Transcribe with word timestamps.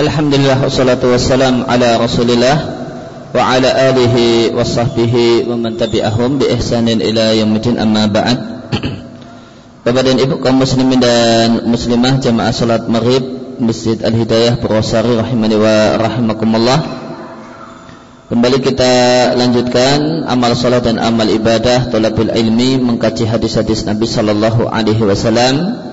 Alhamdulillah 0.00 0.64
wassalatu 0.64 1.12
wassalam 1.12 1.68
ala 1.68 2.00
Rasulillah 2.00 2.56
wa 3.36 3.36
ala 3.36 3.68
alihi 3.68 4.48
wa 4.48 4.64
sahbihi 4.64 5.44
wa 5.44 5.60
man 5.60 5.76
tabi'ahum 5.76 6.40
bi 6.40 6.48
ihsanin 6.56 7.04
ila 7.04 7.36
yaumil 7.36 7.76
amma 7.76 8.08
ba'd. 8.08 8.38
Bapak 9.84 10.00
dan 10.08 10.16
Ibu 10.16 10.40
kaum 10.40 10.56
muslimin 10.56 11.04
dan 11.04 11.68
muslimah 11.68 12.16
jamaah 12.16 12.48
salat 12.48 12.88
Maghrib 12.88 13.20
Masjid 13.60 14.00
Al-Hidayah 14.00 14.56
Purwosari 14.56 15.20
rahimani 15.20 15.60
wa 15.60 16.00
rahimakumullah. 16.00 16.80
Kembali 18.32 18.56
kita 18.64 18.92
lanjutkan 19.36 20.24
amal 20.24 20.56
salat 20.56 20.80
dan 20.80 20.96
amal 20.96 21.28
ibadah 21.28 21.92
talabul 21.92 22.32
ilmi 22.32 22.80
mengkaji 22.80 23.28
hadis-hadis 23.28 23.84
Nabi 23.84 24.08
sallallahu 24.08 24.64
alaihi 24.64 25.04
wasallam 25.04 25.89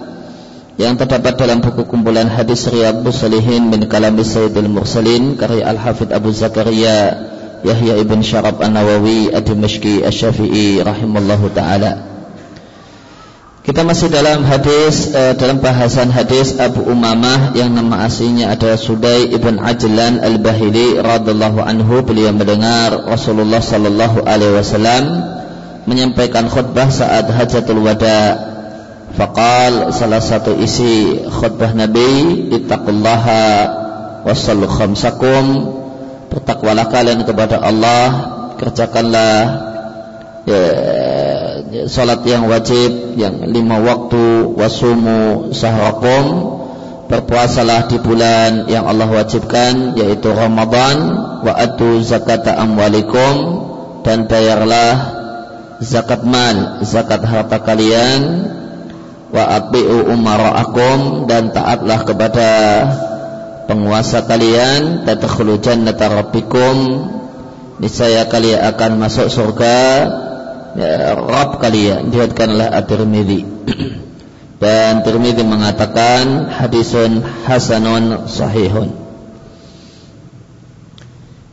yang 0.78 0.94
terdapat 0.94 1.34
dalam 1.42 1.58
buku 1.58 1.90
kumpulan 1.90 2.30
hadis 2.30 2.70
Riyadhus 2.70 3.26
Salihin 3.26 3.74
min 3.74 3.90
Kalam 3.90 4.14
Sayyidil 4.22 4.70
Mursalin 4.70 5.34
karya 5.34 5.74
Al-Hafidh 5.74 6.14
Abu 6.14 6.30
Zakaria 6.30 7.18
Yahya 7.66 7.98
ibn 7.98 8.22
Syarab 8.22 8.62
An-Nawawi 8.62 9.34
Ad-Dimashqi 9.34 10.06
Asy-Syafi'i 10.06 10.86
rahimallahu 10.86 11.50
taala. 11.58 12.14
Kita 13.66 13.82
masih 13.84 14.14
dalam 14.14 14.46
hadis 14.46 15.12
uh, 15.18 15.34
dalam 15.34 15.60
bahasan 15.60 16.14
hadis 16.14 16.56
Abu 16.62 16.86
Umamah 16.86 17.58
yang 17.58 17.74
nama 17.74 18.06
aslinya 18.06 18.54
adalah 18.54 18.78
Sudai 18.78 19.34
ibn 19.34 19.58
Ajlan 19.58 20.22
Al-Bahili 20.22 21.02
radhiyallahu 21.02 21.58
anhu 21.66 22.06
beliau 22.06 22.32
mendengar 22.38 22.96
Rasulullah 23.10 23.60
sallallahu 23.60 24.24
alaihi 24.24 24.62
wasallam 24.62 25.04
menyampaikan 25.90 26.48
khutbah 26.48 26.88
saat 26.94 27.28
hajatul 27.28 27.82
wada' 27.82 28.57
Faqal 29.18 29.90
salah 29.98 30.22
satu 30.22 30.54
isi 30.62 31.26
khutbah 31.26 31.74
Nabi 31.74 32.54
Ittaqullaha 32.54 33.46
Wasallu 34.22 34.70
khamsakum. 34.70 35.74
Bertakwalah 36.30 36.86
kalian 36.94 37.26
kepada 37.26 37.58
Allah 37.58 38.10
Kerjakanlah 38.62 39.38
ya, 40.46 40.62
Salat 41.90 42.22
yang 42.30 42.46
wajib 42.46 43.18
Yang 43.18 43.36
lima 43.50 43.82
waktu 43.82 44.54
Wasumu 44.54 45.50
sahrakum 45.50 46.54
Berpuasalah 47.10 47.90
di 47.90 47.98
bulan 47.98 48.70
yang 48.70 48.86
Allah 48.86 49.10
wajibkan 49.10 49.98
Yaitu 49.98 50.30
Ramadan 50.30 50.98
Wa 51.42 51.58
atu 51.58 52.06
zakata 52.06 52.54
amwalikum. 52.54 53.66
Dan 54.06 54.30
bayarlah 54.30 54.94
Zakat 55.82 56.22
mal 56.22 56.86
Zakat 56.86 57.26
harta 57.26 57.64
kalian 57.66 58.22
wa 59.28 59.44
ati'u 59.60 60.08
umara'akum 60.08 61.28
dan 61.28 61.52
taatlah 61.52 62.00
kepada 62.08 62.50
penguasa 63.68 64.24
kalian. 64.24 65.04
Tadkhulu 65.04 65.60
jannata 65.60 66.08
rabbikum. 66.10 66.76
Niscaya 67.78 68.26
kalian 68.26 68.64
akan 68.74 68.92
masuk 68.98 69.28
surga. 69.30 69.78
Ya, 70.78 71.14
Rabb 71.14 71.62
kalian. 71.62 72.10
Diriwayatkanlah 72.10 72.70
At-Tirmizi 72.74 73.42
dan 74.64 75.06
Tirmizi 75.06 75.44
mengatakan 75.46 76.50
hadisun 76.50 77.22
hasanun 77.46 78.26
sahihun. 78.26 79.08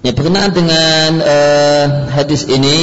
Ya 0.04 0.12
berkenaan 0.12 0.52
dengan 0.52 1.10
uh, 1.24 1.84
hadis 2.12 2.44
ini 2.44 2.76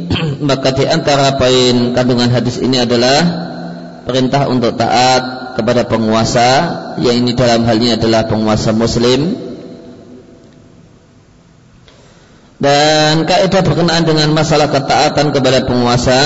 maka 0.48 0.70
di 0.78 0.86
antara 0.86 1.34
poin 1.34 1.90
kandungan 1.90 2.30
hadis 2.30 2.62
ini 2.62 2.78
adalah 2.78 3.18
perintah 4.08 4.48
untuk 4.48 4.72
taat 4.80 5.52
kepada 5.60 5.84
penguasa 5.84 6.48
yang 6.96 7.20
ini 7.20 7.36
dalam 7.36 7.68
hal 7.68 7.76
ini 7.76 8.00
adalah 8.00 8.24
penguasa 8.24 8.72
muslim. 8.72 9.36
Dan 12.58 13.28
kaidah 13.28 13.62
berkenaan 13.62 14.02
dengan 14.02 14.34
masalah 14.34 14.66
ketaatan 14.72 15.30
kepada 15.30 15.62
penguasa 15.62 16.20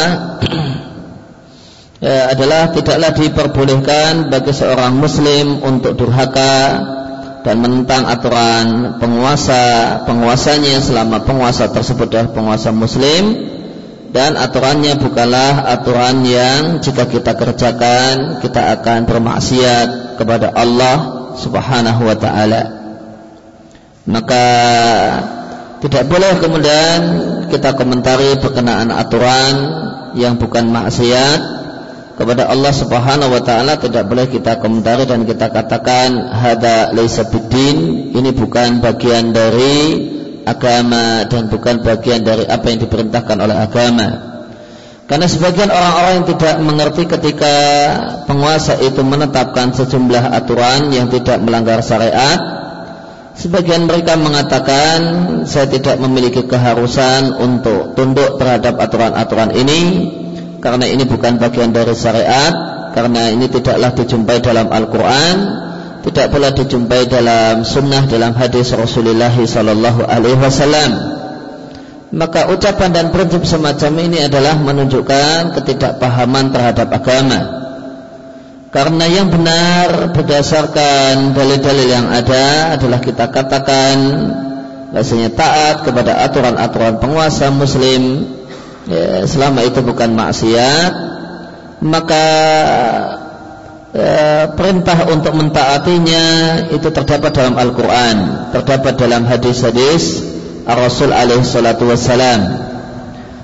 ya, 2.07 2.33
adalah 2.33 2.73
tidaklah 2.73 3.13
diperbolehkan 3.13 4.33
bagi 4.33 4.53
seorang 4.57 4.97
muslim 4.97 5.61
untuk 5.61 5.93
durhaka 5.93 6.57
dan 7.45 7.61
menentang 7.61 8.09
aturan 8.09 8.97
penguasa 8.97 10.01
penguasanya 10.09 10.81
selama 10.81 11.21
penguasa 11.27 11.69
tersebut 11.69 12.09
adalah 12.09 12.33
penguasa 12.33 12.73
muslim 12.73 13.23
dan 14.13 14.37
aturannya 14.37 15.01
bukanlah 15.01 15.73
aturan 15.73 16.21
yang 16.29 16.85
jika 16.85 17.09
kita 17.09 17.33
kerjakan 17.33 18.45
kita 18.45 18.77
akan 18.77 19.09
bermaksiat 19.09 20.21
kepada 20.21 20.53
Allah 20.53 20.97
Subhanahu 21.41 22.05
wa 22.05 22.17
taala. 22.21 22.63
Maka 24.05 24.47
tidak 25.81 26.05
boleh 26.13 26.37
kemudian 26.45 26.99
kita 27.49 27.73
komentari 27.73 28.37
berkenaan 28.37 28.93
aturan 28.93 29.55
yang 30.13 30.37
bukan 30.37 30.69
maksiat 30.69 31.41
kepada 32.21 32.53
Allah 32.53 32.73
Subhanahu 32.77 33.33
wa 33.33 33.41
taala 33.41 33.81
tidak 33.81 34.05
boleh 34.13 34.29
kita 34.29 34.61
komentari 34.61 35.09
dan 35.09 35.25
kita 35.25 35.49
katakan 35.49 36.29
hada 36.37 36.93
laisa 36.93 37.25
biddin 37.33 38.13
ini 38.13 38.31
bukan 38.37 38.85
bagian 38.85 39.33
dari 39.33 40.12
agama 40.45 41.27
dan 41.29 41.49
bukan 41.49 41.83
bagian 41.83 42.23
dari 42.27 42.47
apa 42.47 42.67
yang 42.71 42.79
diperintahkan 42.83 43.37
oleh 43.39 43.57
agama. 43.57 44.09
Karena 45.07 45.27
sebagian 45.29 45.69
orang-orang 45.69 46.13
yang 46.23 46.27
tidak 46.33 46.55
mengerti 46.63 47.03
ketika 47.05 47.55
penguasa 48.25 48.81
itu 48.81 49.03
menetapkan 49.05 49.75
sejumlah 49.75 50.33
aturan 50.33 50.89
yang 50.95 51.13
tidak 51.13 51.37
melanggar 51.43 51.85
syariat, 51.85 52.39
sebagian 53.37 53.85
mereka 53.85 54.17
mengatakan 54.17 54.99
saya 55.45 55.69
tidak 55.69 56.01
memiliki 56.01 56.49
keharusan 56.49 57.35
untuk 57.45 57.93
tunduk 57.93 58.41
terhadap 58.41 58.81
aturan-aturan 58.81 59.53
ini 59.53 59.81
karena 60.63 60.87
ini 60.87 61.05
bukan 61.05 61.43
bagian 61.43 61.75
dari 61.75 61.91
syariat, 61.93 62.55
karena 62.95 63.35
ini 63.35 63.51
tidaklah 63.51 63.91
dijumpai 63.99 64.39
dalam 64.39 64.71
Al-Qur'an 64.71 65.37
tidak 66.03 66.35
pula 66.35 66.51
dijumpai 66.51 67.07
dalam 67.07 67.63
sunnah 67.63 68.05
dalam 68.11 68.35
hadis 68.35 68.75
Rasulullah 68.75 69.31
sallallahu 69.31 70.03
alaihi 70.03 70.39
wasallam. 70.39 70.91
Maka 72.13 72.53
ucapan 72.53 72.93
dan 72.93 73.07
prinsip 73.09 73.49
semacam 73.49 73.93
ini 74.05 74.21
adalah 74.21 74.61
menunjukkan 74.61 75.57
ketidakpahaman 75.57 76.53
terhadap 76.53 76.93
agama. 76.93 77.41
Karena 78.69 79.05
yang 79.09 79.33
benar 79.33 80.13
berdasarkan 80.13 81.33
dalil-dalil 81.33 81.89
yang 81.89 82.09
ada 82.09 82.77
adalah 82.77 83.01
kita 83.01 83.29
katakan 83.33 83.97
bahasanya 84.93 85.33
taat 85.33 85.89
kepada 85.89 86.21
aturan-aturan 86.29 87.01
penguasa 87.01 87.49
muslim 87.49 88.29
ya, 88.85 89.25
selama 89.25 89.65
itu 89.65 89.81
bukan 89.81 90.13
maksiat 90.13 90.93
maka 91.81 92.27
Eh, 93.93 94.45
perintah 94.57 95.05
untuk 95.13 95.37
mentaatinya 95.37 96.25
itu 96.73 96.89
terdapat 96.89 97.29
dalam 97.29 97.61
Al-Quran 97.61 98.49
terdapat 98.49 98.97
dalam 98.97 99.29
hadis-hadis 99.29 100.33
Rasul 100.65 101.13
alaihi 101.13 101.45
salatu 101.45 101.85
wassalam 101.85 102.41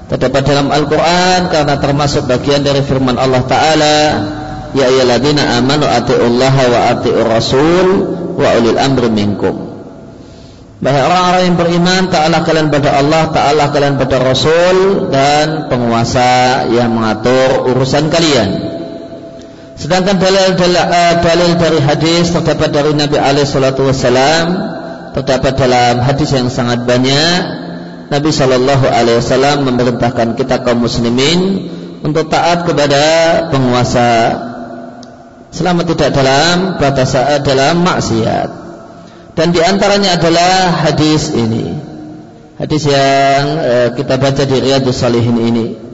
terdapat 0.08 0.48
dalam 0.48 0.72
Al-Quran 0.72 1.52
karena 1.52 1.76
termasuk 1.76 2.24
bagian 2.24 2.64
dari 2.64 2.80
firman 2.80 3.20
Allah 3.20 3.44
Ta'ala 3.44 3.98
Ya 4.72 4.88
ayyuhalladzina 4.88 5.60
amanu 5.60 5.84
atiullaha 5.84 6.62
wa 6.72 6.78
atiur 6.96 7.28
rasul 7.28 7.86
wa 8.40 8.48
ulil 8.56 8.80
amri 8.80 9.12
minkum 9.12 9.68
Bahai 10.80 11.04
orang-orang 11.04 11.42
yang 11.44 11.56
beriman 11.60 12.02
ta'ala 12.08 12.46
kalian 12.46 12.72
pada 12.72 13.02
Allah, 13.02 13.34
ta'ala 13.34 13.68
kalian 13.74 13.98
pada 13.98 14.22
Rasul 14.22 15.10
dan 15.10 15.66
penguasa 15.66 16.70
yang 16.70 16.94
mengatur 16.94 17.66
urusan 17.74 18.06
kalian. 18.14 18.78
Sedangkan 19.78 20.18
dalil-dalil 20.18 21.22
dalil 21.22 21.52
dari 21.54 21.78
hadis 21.78 22.34
terdapat 22.34 22.74
dari 22.74 22.98
Nabi 22.98 23.14
wasallam 23.14 24.46
terdapat 25.14 25.54
dalam 25.54 26.02
hadis 26.02 26.34
yang 26.34 26.50
sangat 26.50 26.82
banyak 26.82 27.38
Nabi 28.10 28.30
sallallahu 28.34 28.90
alaihi 28.90 29.22
wasallam 29.22 29.70
memerintahkan 29.70 30.34
kita 30.34 30.66
kaum 30.66 30.82
muslimin 30.82 31.70
untuk 32.02 32.26
taat 32.26 32.66
kepada 32.66 33.02
penguasa 33.54 34.10
selama 35.54 35.86
tidak 35.86 36.10
dalam 36.10 36.74
batas 36.82 37.14
uh, 37.14 37.38
dalam 37.38 37.78
maksiat. 37.86 38.48
Dan 39.38 39.54
di 39.54 39.62
antaranya 39.62 40.18
adalah 40.18 40.74
hadis 40.90 41.30
ini. 41.30 41.78
Hadis 42.58 42.90
yang 42.90 43.44
uh, 43.62 43.88
kita 43.94 44.18
baca 44.18 44.42
di 44.42 44.56
Riyadhus 44.58 44.98
Salihin 44.98 45.38
ini 45.38 45.87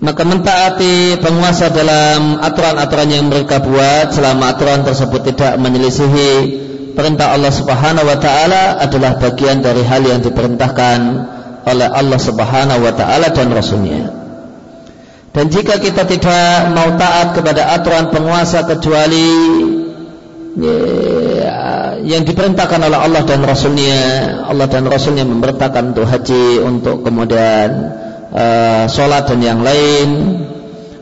maka 0.00 0.24
mentaati 0.24 1.20
penguasa 1.20 1.68
dalam 1.68 2.40
aturan-aturan 2.40 3.08
yang 3.12 3.28
mereka 3.28 3.60
buat 3.60 4.16
selama 4.16 4.56
aturan 4.56 4.80
tersebut 4.80 5.28
tidak 5.28 5.60
menyelisihi 5.60 6.32
perintah 6.96 7.36
Allah 7.36 7.52
Subhanahu 7.52 8.08
wa 8.08 8.16
taala 8.16 8.80
adalah 8.80 9.20
bagian 9.20 9.60
dari 9.60 9.84
hal 9.84 10.00
yang 10.00 10.24
diperintahkan 10.24 10.98
oleh 11.68 11.88
Allah 11.92 12.16
Subhanahu 12.16 12.80
wa 12.80 12.92
taala 12.96 13.28
dan 13.28 13.52
rasulnya. 13.52 14.02
Dan 15.30 15.46
jika 15.46 15.78
kita 15.78 16.08
tidak 16.08 16.74
mau 16.74 16.96
taat 16.98 17.38
kepada 17.38 17.70
aturan 17.76 18.10
penguasa 18.10 18.66
kecuali 18.66 19.30
ya, 20.58 21.54
yang 22.02 22.26
diperintahkan 22.26 22.80
oleh 22.82 22.98
Allah 22.98 23.22
dan 23.22 23.46
Rasulnya 23.46 24.00
Allah 24.50 24.66
dan 24.66 24.90
Rasulnya 24.90 25.22
memerintahkan 25.22 25.94
untuk 25.94 26.10
haji 26.10 26.58
untuk 26.66 27.06
kemudian 27.06 27.68
uh, 28.32 28.84
sholat 28.86 29.30
dan 29.30 29.40
yang 29.42 29.60
lain. 29.62 30.08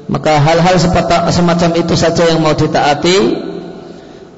Maka 0.09 0.41
hal-hal 0.41 0.81
semacam 1.29 1.71
itu 1.77 1.95
saja 1.95 2.29
yang 2.33 2.41
mau 2.41 2.57
ditaati. 2.57 3.49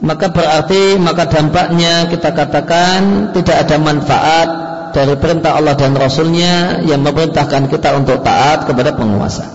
Maka 0.00 0.32
berarti 0.32 0.96
maka 0.96 1.28
dampaknya 1.28 2.08
kita 2.08 2.32
katakan 2.32 3.30
tidak 3.36 3.68
ada 3.68 3.76
manfaat 3.76 4.48
dari 4.96 5.14
perintah 5.20 5.60
Allah 5.60 5.76
dan 5.76 5.92
Rasulnya 5.94 6.82
yang 6.82 7.04
memerintahkan 7.04 7.68
kita 7.68 7.94
untuk 8.00 8.24
taat 8.24 8.66
kepada 8.66 8.96
penguasa. 8.96 9.46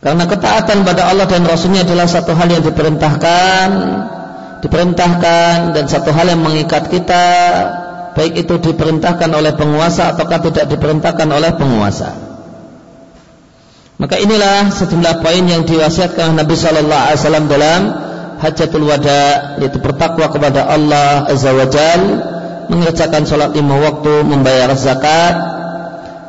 Karena 0.00 0.24
ketaatan 0.26 0.82
pada 0.82 1.12
Allah 1.12 1.28
dan 1.30 1.46
Rasulnya 1.46 1.86
adalah 1.86 2.08
satu 2.08 2.32
hal 2.32 2.48
yang 2.48 2.64
diperintahkan 2.64 3.68
Diperintahkan 4.60 5.72
dan 5.72 5.84
satu 5.88 6.12
hal 6.12 6.36
yang 6.36 6.44
mengikat 6.44 6.92
kita 6.92 7.24
Baik 8.16 8.46
itu 8.46 8.54
diperintahkan 8.58 9.30
oleh 9.30 9.54
penguasa 9.54 10.14
ataukah 10.14 10.42
tidak 10.50 10.66
diperintahkan 10.70 11.28
oleh 11.30 11.54
penguasa 11.54 12.10
Maka 14.00 14.16
inilah 14.16 14.72
sejumlah 14.72 15.20
poin 15.20 15.44
yang 15.44 15.68
diwasiatkan 15.68 16.34
Nabi 16.34 16.56
Sallallahu 16.56 17.04
Alaihi 17.04 17.20
Wasallam 17.20 17.46
dalam 17.46 17.80
Hajatul 18.40 18.86
Wada 18.88 19.56
Yaitu 19.60 19.78
bertakwa 19.78 20.32
kepada 20.32 20.66
Allah 20.66 21.28
Azza 21.28 21.52
wa 21.52 21.66
Jal 21.68 22.00
Mengerjakan 22.72 23.28
sholat 23.28 23.52
lima 23.52 23.76
waktu 23.78 24.24
Membayar 24.24 24.72
zakat 24.74 25.34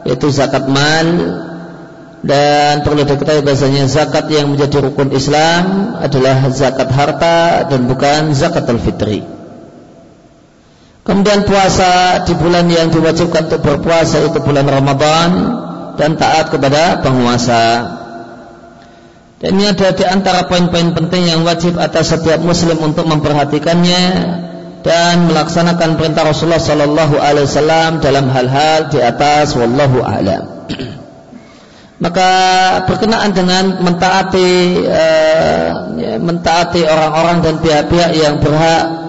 Yaitu 0.06 0.30
zakat 0.30 0.68
mal 0.68 1.08
dan 2.22 2.86
perlu 2.86 3.02
diketahui 3.02 3.42
bahasanya 3.42 3.90
zakat 3.90 4.30
yang 4.30 4.54
menjadi 4.54 4.78
rukun 4.86 5.10
Islam 5.10 5.98
adalah 5.98 6.54
zakat 6.54 6.94
harta 6.94 7.66
dan 7.66 7.90
bukan 7.90 8.38
zakat 8.38 8.70
al-fitri. 8.70 9.41
Kemudian 11.02 11.50
puasa 11.50 12.22
di 12.30 12.34
bulan 12.38 12.70
yang 12.70 12.94
diwajibkan 12.94 13.50
untuk 13.50 13.62
berpuasa 13.66 14.22
itu 14.22 14.38
bulan 14.38 14.70
Ramadan 14.70 15.30
dan 15.98 16.14
taat 16.14 16.54
kepada 16.54 17.02
penguasa. 17.02 17.66
Dan 19.42 19.58
ini 19.58 19.74
ada 19.74 19.98
di 19.98 20.06
antara 20.06 20.46
poin-poin 20.46 20.94
penting 20.94 21.26
yang 21.26 21.42
wajib 21.42 21.82
atas 21.82 22.14
setiap 22.14 22.46
muslim 22.46 22.78
untuk 22.86 23.10
memperhatikannya 23.10 24.04
dan 24.86 25.26
melaksanakan 25.26 25.98
perintah 25.98 26.30
Rasulullah 26.30 26.62
sallallahu 26.62 27.18
alaihi 27.18 27.50
wasallam 27.50 27.98
dalam 28.06 28.30
hal-hal 28.30 28.94
di 28.94 29.02
atas 29.02 29.58
wallahu 29.58 30.06
a'lam. 30.06 30.70
maka 32.06 32.30
berkenaan 32.86 33.34
dengan 33.34 33.82
mentaati 33.82 34.50
uh, 34.86 35.70
mentaati 36.22 36.82
orang-orang 36.86 37.42
dan 37.42 37.56
pihak-pihak 37.62 38.12
yang 38.18 38.42
berhak 38.42 39.01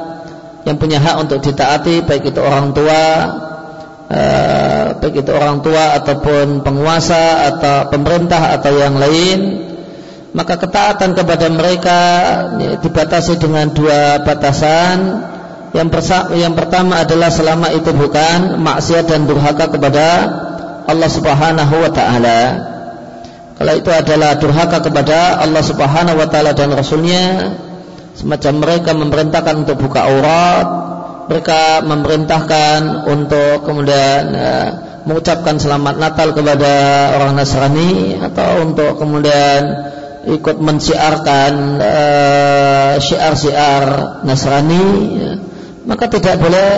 yang 0.62 0.76
punya 0.78 1.02
hak 1.02 1.16
untuk 1.26 1.42
ditaati 1.42 2.06
baik 2.06 2.30
itu 2.30 2.40
orang 2.42 2.70
tua 2.70 3.02
uh, 4.06 4.84
baik 5.02 5.26
itu 5.26 5.30
orang 5.34 5.58
tua 5.60 5.98
ataupun 5.98 6.62
penguasa 6.62 7.50
atau 7.50 7.90
pemerintah 7.90 8.54
atau 8.54 8.72
yang 8.78 8.94
lain 8.94 9.70
maka 10.32 10.56
ketaatan 10.56 11.12
kepada 11.12 11.46
mereka 11.52 12.00
dibatasi 12.80 13.36
dengan 13.36 13.68
dua 13.68 14.24
batasan. 14.24 15.28
Yang, 15.72 15.88
yang 16.36 16.52
pertama 16.52 17.00
adalah 17.00 17.32
selama 17.32 17.72
itu 17.72 17.92
bukan 17.96 18.60
maksiat 18.60 19.08
dan 19.08 19.24
durhaka 19.24 19.72
kepada 19.72 20.08
Allah 20.84 21.08
Subhanahu 21.08 21.74
wa 21.80 21.90
taala. 21.92 22.40
Kalau 23.56 23.72
itu 23.76 23.88
adalah 23.92 24.36
durhaka 24.36 24.84
kepada 24.84 25.40
Allah 25.40 25.64
Subhanahu 25.64 26.16
wa 26.16 26.28
taala 26.28 26.52
dan 26.52 26.72
rasulnya 26.76 27.56
semacam 28.16 28.52
mereka 28.60 28.90
memerintahkan 28.92 29.54
untuk 29.64 29.76
buka 29.80 30.00
aurat 30.08 30.66
mereka 31.30 31.80
memerintahkan 31.86 33.08
untuk 33.08 33.64
kemudian 33.64 34.22
uh, 34.34 34.68
mengucapkan 35.06 35.58
selamat 35.58 35.98
Natal 35.98 36.34
kepada 36.36 36.72
orang 37.18 37.38
Nasrani 37.38 38.20
atau 38.20 38.68
untuk 38.68 38.98
kemudian 39.00 39.60
ikut 40.28 40.56
mensiarkan 40.62 41.52
uh, 41.82 42.92
syiar-syiar 43.02 43.84
Nasrani 44.22 44.86
ya. 45.18 45.32
maka 45.88 46.06
tidak 46.06 46.38
boleh 46.38 46.70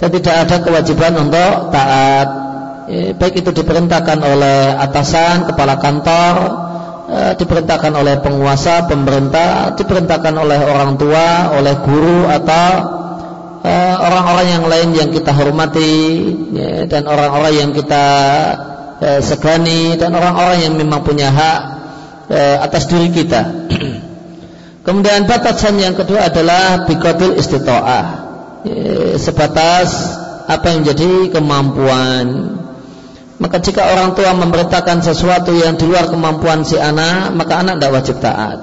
dan 0.00 0.08
tidak 0.10 0.34
ada 0.48 0.56
kewajiban 0.64 1.12
untuk 1.22 1.70
taat 1.70 2.44
Eh, 2.84 3.16
baik 3.16 3.40
itu 3.40 3.48
diperintahkan 3.48 4.20
oleh 4.20 4.76
atasan, 4.76 5.48
kepala 5.48 5.80
kantor, 5.80 6.34
eh, 6.36 6.52
diperintahkan 7.12 7.92
oleh 7.92 8.16
penguasa, 8.24 8.88
pemerintah, 8.88 9.76
diperintahkan 9.76 10.34
oleh 10.40 10.56
orang 10.64 10.96
tua, 10.96 11.52
oleh 11.52 11.76
guru 11.84 12.24
atau 12.24 12.68
eh, 13.60 13.96
orang-orang 14.00 14.46
yang 14.48 14.64
lain 14.64 14.88
yang 14.96 15.08
kita 15.12 15.36
hormati 15.36 15.92
ya, 16.56 16.88
dan 16.88 17.04
orang-orang 17.04 17.52
yang 17.52 17.70
kita 17.76 18.06
segani 19.20 20.00
dan 20.00 20.16
orang-orang 20.16 20.64
yang 20.64 20.74
memang 20.80 21.04
punya 21.04 21.28
hak 21.28 21.60
atas 22.64 22.88
diri 22.88 23.12
kita. 23.12 23.68
Kemudian 24.86 25.28
batasan 25.28 25.76
yang 25.76 25.92
kedua 25.92 26.32
adalah 26.32 26.88
bikotil 26.88 27.36
istitoah 27.36 28.24
sebatas 29.20 30.16
apa 30.48 30.72
yang 30.72 30.88
menjadi 30.88 31.36
kemampuan 31.36 32.24
maka 33.44 33.60
jika 33.60 33.92
orang 33.92 34.16
tua 34.16 34.32
memerintahkan 34.32 35.04
sesuatu 35.04 35.52
yang 35.52 35.76
di 35.76 35.84
luar 35.84 36.08
kemampuan 36.08 36.64
si 36.64 36.80
anak, 36.80 37.36
maka 37.36 37.60
anak 37.60 37.76
tidak 37.76 37.92
wajib 37.92 38.16
taat. 38.24 38.58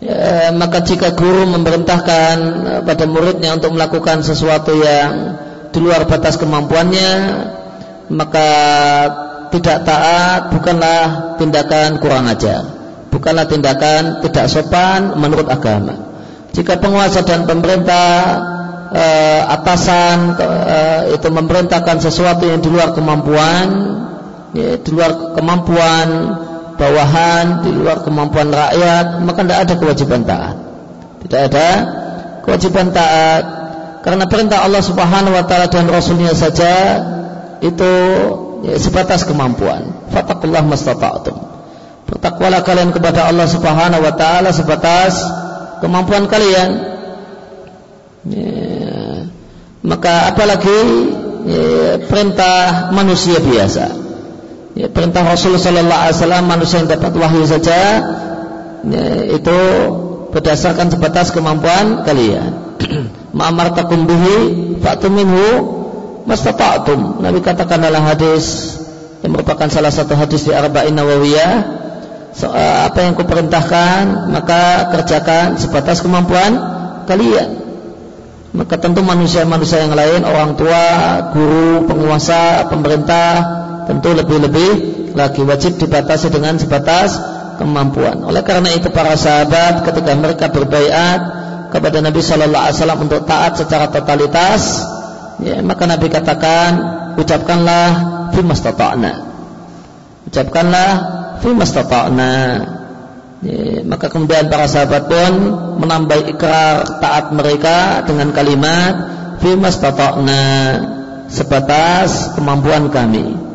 Ya, 0.00 0.48
maka 0.56 0.80
jika 0.80 1.12
guru 1.12 1.44
memerintahkan 1.44 2.36
eh, 2.64 2.80
pada 2.80 3.04
muridnya 3.04 3.60
untuk 3.60 3.76
melakukan 3.76 4.24
sesuatu 4.24 4.72
yang 4.72 5.36
di 5.68 5.78
luar 5.84 6.08
batas 6.08 6.40
kemampuannya, 6.40 7.12
maka 8.08 8.48
tidak 9.52 9.84
taat 9.84 10.48
bukanlah 10.48 11.36
tindakan 11.36 12.00
kurang 12.00 12.24
ajar, 12.24 12.64
bukanlah 13.12 13.44
tindakan 13.44 14.24
tidak 14.24 14.48
sopan 14.48 15.20
menurut 15.20 15.44
agama. 15.52 16.08
Jika 16.56 16.80
penguasa 16.80 17.20
dan 17.20 17.44
pemerintah 17.44 18.08
uh, 18.90 19.42
atasan 19.54 20.34
uh, 20.34 21.02
itu 21.14 21.28
memerintahkan 21.30 22.02
sesuatu 22.02 22.46
yang 22.46 22.58
di 22.58 22.70
luar 22.70 22.90
kemampuan, 22.94 23.89
ya, 24.54 24.78
di 24.80 24.90
luar 24.90 25.36
kemampuan 25.36 26.08
bawahan, 26.80 27.60
di 27.60 27.70
luar 27.76 28.00
kemampuan 28.00 28.48
rakyat, 28.48 29.20
maka 29.20 29.40
tidak 29.44 29.58
ada 29.68 29.74
kewajiban 29.76 30.22
taat. 30.24 30.56
Tidak 31.20 31.40
ada 31.52 31.68
kewajiban 32.40 32.88
taat 32.96 33.44
karena 34.00 34.24
perintah 34.24 34.64
Allah 34.64 34.80
Subhanahu 34.80 35.36
wa 35.36 35.44
taala 35.44 35.68
dan 35.68 35.84
rasulnya 35.92 36.32
saja 36.32 36.72
itu 37.60 37.92
ya, 38.64 38.76
sebatas 38.80 39.28
kemampuan. 39.28 40.08
Fatakullah 40.08 40.64
mastata'tum. 40.64 41.36
Bertakwalah 42.08 42.64
kalian 42.64 42.96
kepada 42.96 43.28
Allah 43.28 43.44
Subhanahu 43.44 44.00
wa 44.00 44.14
taala 44.16 44.56
sebatas 44.56 45.20
kemampuan 45.84 46.32
kalian. 46.32 46.70
Ya. 48.24 48.56
Maka 49.84 50.32
apalagi 50.32 50.80
ya, 51.44 52.00
perintah 52.08 52.88
manusia 52.96 53.36
biasa. 53.36 53.99
Ya, 54.78 54.86
perintah 54.86 55.26
Rasulullah 55.26 56.14
Wasallam 56.14 56.46
manusia 56.46 56.78
yang 56.78 56.86
dapat 56.86 57.10
wahyu 57.18 57.42
saja 57.42 57.80
ya, 58.86 59.04
itu 59.26 59.58
berdasarkan 60.30 60.94
sebatas 60.94 61.34
kemampuan 61.34 62.06
kalian. 62.06 62.78
Ma'amartakum 63.38 64.06
bihi 64.06 64.36
fa'tuminhu 64.78 65.46
mastata'tum. 66.30 67.18
Nabi 67.18 67.42
katakan 67.42 67.82
dalam 67.82 68.06
hadis 68.06 68.78
yang 69.26 69.34
merupakan 69.34 69.66
salah 69.66 69.90
satu 69.90 70.14
hadis 70.14 70.46
di 70.46 70.54
Arba'in 70.54 70.94
Nawawiyah 70.94 71.54
so, 72.32 72.48
apa 72.54 73.04
yang 73.04 73.18
kuperintahkan 73.18 74.32
maka 74.32 74.88
kerjakan 74.94 75.58
sebatas 75.58 76.00
kemampuan 76.00 76.56
kalian 77.04 77.60
maka 78.50 78.82
tentu 78.82 78.98
manusia-manusia 79.06 79.86
yang 79.86 79.94
lain, 79.94 80.26
orang 80.26 80.58
tua, 80.58 80.82
guru, 81.30 81.86
penguasa, 81.86 82.66
pemerintah, 82.66 83.59
tentu 83.90 84.14
lebih-lebih 84.14 84.70
lagi 85.18 85.42
wajib 85.42 85.82
dibatasi 85.82 86.30
dengan 86.30 86.54
sebatas 86.54 87.18
kemampuan. 87.58 88.22
Oleh 88.22 88.46
karena 88.46 88.70
itu 88.70 88.86
para 88.94 89.18
sahabat 89.18 89.82
ketika 89.82 90.14
mereka 90.14 90.46
berbaiat 90.46 91.20
kepada 91.74 91.98
Nabi 91.98 92.22
Shallallahu 92.22 92.64
Alaihi 92.70 92.78
Wasallam 92.78 93.00
untuk 93.02 93.26
taat 93.26 93.58
secara 93.58 93.90
totalitas, 93.90 94.86
ya, 95.42 95.58
maka 95.66 95.90
Nabi 95.90 96.06
katakan, 96.06 96.70
ucapkanlah 97.18 97.88
fi 98.30 98.40
mastata'na. 98.46 99.12
Ucapkanlah 100.30 100.90
fi 101.42 101.50
mastata'na. 101.50 102.34
Ya, 103.40 103.82
maka 103.88 104.06
kemudian 104.12 104.46
para 104.52 104.70
sahabat 104.70 105.10
pun 105.10 105.32
menambah 105.82 106.30
ikrar 106.30 107.00
taat 107.02 107.32
mereka 107.32 108.06
dengan 108.06 108.36
kalimat 108.36 108.94
fimastata'na 109.40 110.42
sebatas 111.32 112.36
kemampuan 112.36 112.92
kami. 112.92 113.49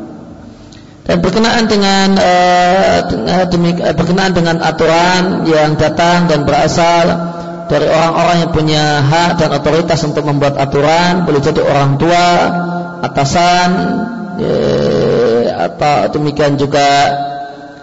Dan 1.05 1.21
berkenaan 1.21 1.69
dengan 1.69 2.17
uh, 2.17 3.45
demik, 3.53 3.77
uh, 3.77 3.93
berkenaan 3.93 4.33
dengan 4.33 4.57
aturan 4.57 5.45
yang 5.45 5.77
datang 5.77 6.25
dan 6.25 6.49
berasal 6.49 7.05
dari 7.65 7.89
orang-orang 7.89 8.35
yang 8.45 8.51
punya 8.53 8.83
hak 9.01 9.41
dan 9.41 9.49
otoritas 9.53 10.01
untuk 10.05 10.25
membuat 10.25 10.57
aturan 10.57 11.25
boleh 11.25 11.41
jadi 11.41 11.61
orang 11.65 11.97
tua, 11.97 12.29
atasan, 13.01 13.69
ya, 14.37 14.57
atau 15.69 16.13
demikian 16.13 16.61
juga 16.61 16.89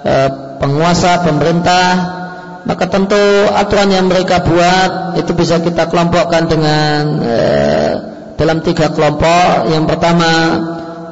eh, 0.07 0.31
penguasa, 0.63 1.27
pemerintah, 1.27 1.87
maka 2.63 2.87
tentu 2.87 3.19
aturan 3.51 3.91
yang 3.91 4.07
mereka 4.07 4.47
buat 4.47 5.19
itu 5.19 5.33
bisa 5.35 5.59
kita 5.59 5.91
kelompokkan 5.91 6.47
dengan 6.47 7.03
eh, 7.23 7.93
dalam 8.39 8.63
tiga 8.63 8.95
kelompok. 8.95 9.71
Yang 9.71 9.85
pertama, 9.91 10.31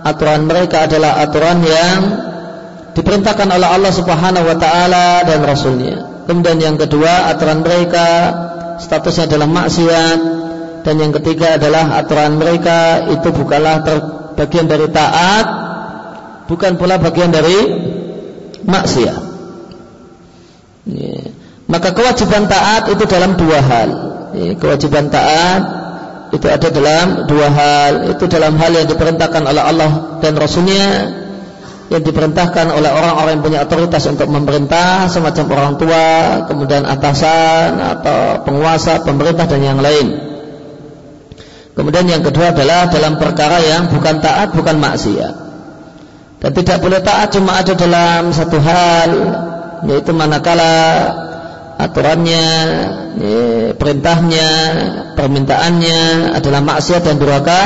aturan 0.05 0.49
mereka 0.49 0.89
adalah 0.89 1.21
aturan 1.21 1.59
yang 1.65 1.99
diperintahkan 2.97 3.49
oleh 3.49 3.69
Allah 3.69 3.93
Subhanahu 3.95 4.47
wa 4.47 4.57
taala 4.59 5.23
dan 5.25 5.41
rasulnya. 5.45 6.25
Kemudian 6.27 6.59
yang 6.63 6.77
kedua, 6.79 7.31
aturan 7.33 7.65
mereka 7.65 8.07
statusnya 8.79 9.31
adalah 9.31 9.49
maksiat. 9.51 10.21
Dan 10.81 10.97
yang 10.97 11.13
ketiga 11.13 11.61
adalah 11.61 12.01
aturan 12.01 12.41
mereka 12.41 13.05
itu 13.13 13.29
bukanlah 13.37 13.85
bagian 14.33 14.65
dari 14.65 14.89
taat 14.89 15.47
bukan 16.49 16.81
pula 16.81 16.97
bagian 16.97 17.29
dari 17.29 17.59
maksiat. 18.65 19.23
Maka 21.71 21.89
kewajiban 21.95 22.51
taat 22.51 22.91
itu 22.91 23.05
dalam 23.07 23.39
dua 23.39 23.61
hal. 23.63 23.91
Kewajiban 24.59 25.13
taat 25.13 25.80
itu 26.31 26.47
ada 26.47 26.69
dalam 26.71 27.27
dua 27.27 27.49
hal 27.51 27.93
itu 28.15 28.25
dalam 28.31 28.55
hal 28.55 28.71
yang 28.71 28.87
diperintahkan 28.87 29.43
oleh 29.43 29.63
Allah 29.63 29.91
dan 30.23 30.39
Rasulnya 30.39 30.87
yang 31.91 32.07
diperintahkan 32.07 32.71
oleh 32.71 32.87
orang-orang 32.87 33.33
yang 33.35 33.45
punya 33.45 33.59
otoritas 33.67 34.07
untuk 34.07 34.31
memerintah 34.31 35.11
semacam 35.11 35.45
orang 35.51 35.75
tua, 35.75 36.07
kemudian 36.47 36.87
atasan 36.87 37.83
atau 37.83 38.47
penguasa, 38.47 39.03
pemerintah 39.03 39.51
dan 39.51 39.59
yang 39.59 39.83
lain. 39.83 40.31
Kemudian 41.75 42.07
yang 42.07 42.23
kedua 42.23 42.55
adalah 42.55 42.87
dalam 42.87 43.19
perkara 43.19 43.59
yang 43.59 43.91
bukan 43.91 44.23
taat, 44.23 44.55
bukan 44.55 44.79
maksiat. 44.79 45.35
Dan 46.39 46.51
tidak 46.55 46.79
boleh 46.79 47.03
taat 47.03 47.35
cuma 47.35 47.59
ada 47.59 47.75
dalam 47.75 48.31
satu 48.31 48.59
hal, 48.63 49.11
yaitu 49.91 50.15
manakala 50.15 50.71
aturannya, 51.89 52.47
perintahnya, 53.77 54.49
permintaannya 55.17 56.01
adalah 56.37 56.61
maksiat 56.61 57.03
dan 57.05 57.17
durhaka 57.17 57.63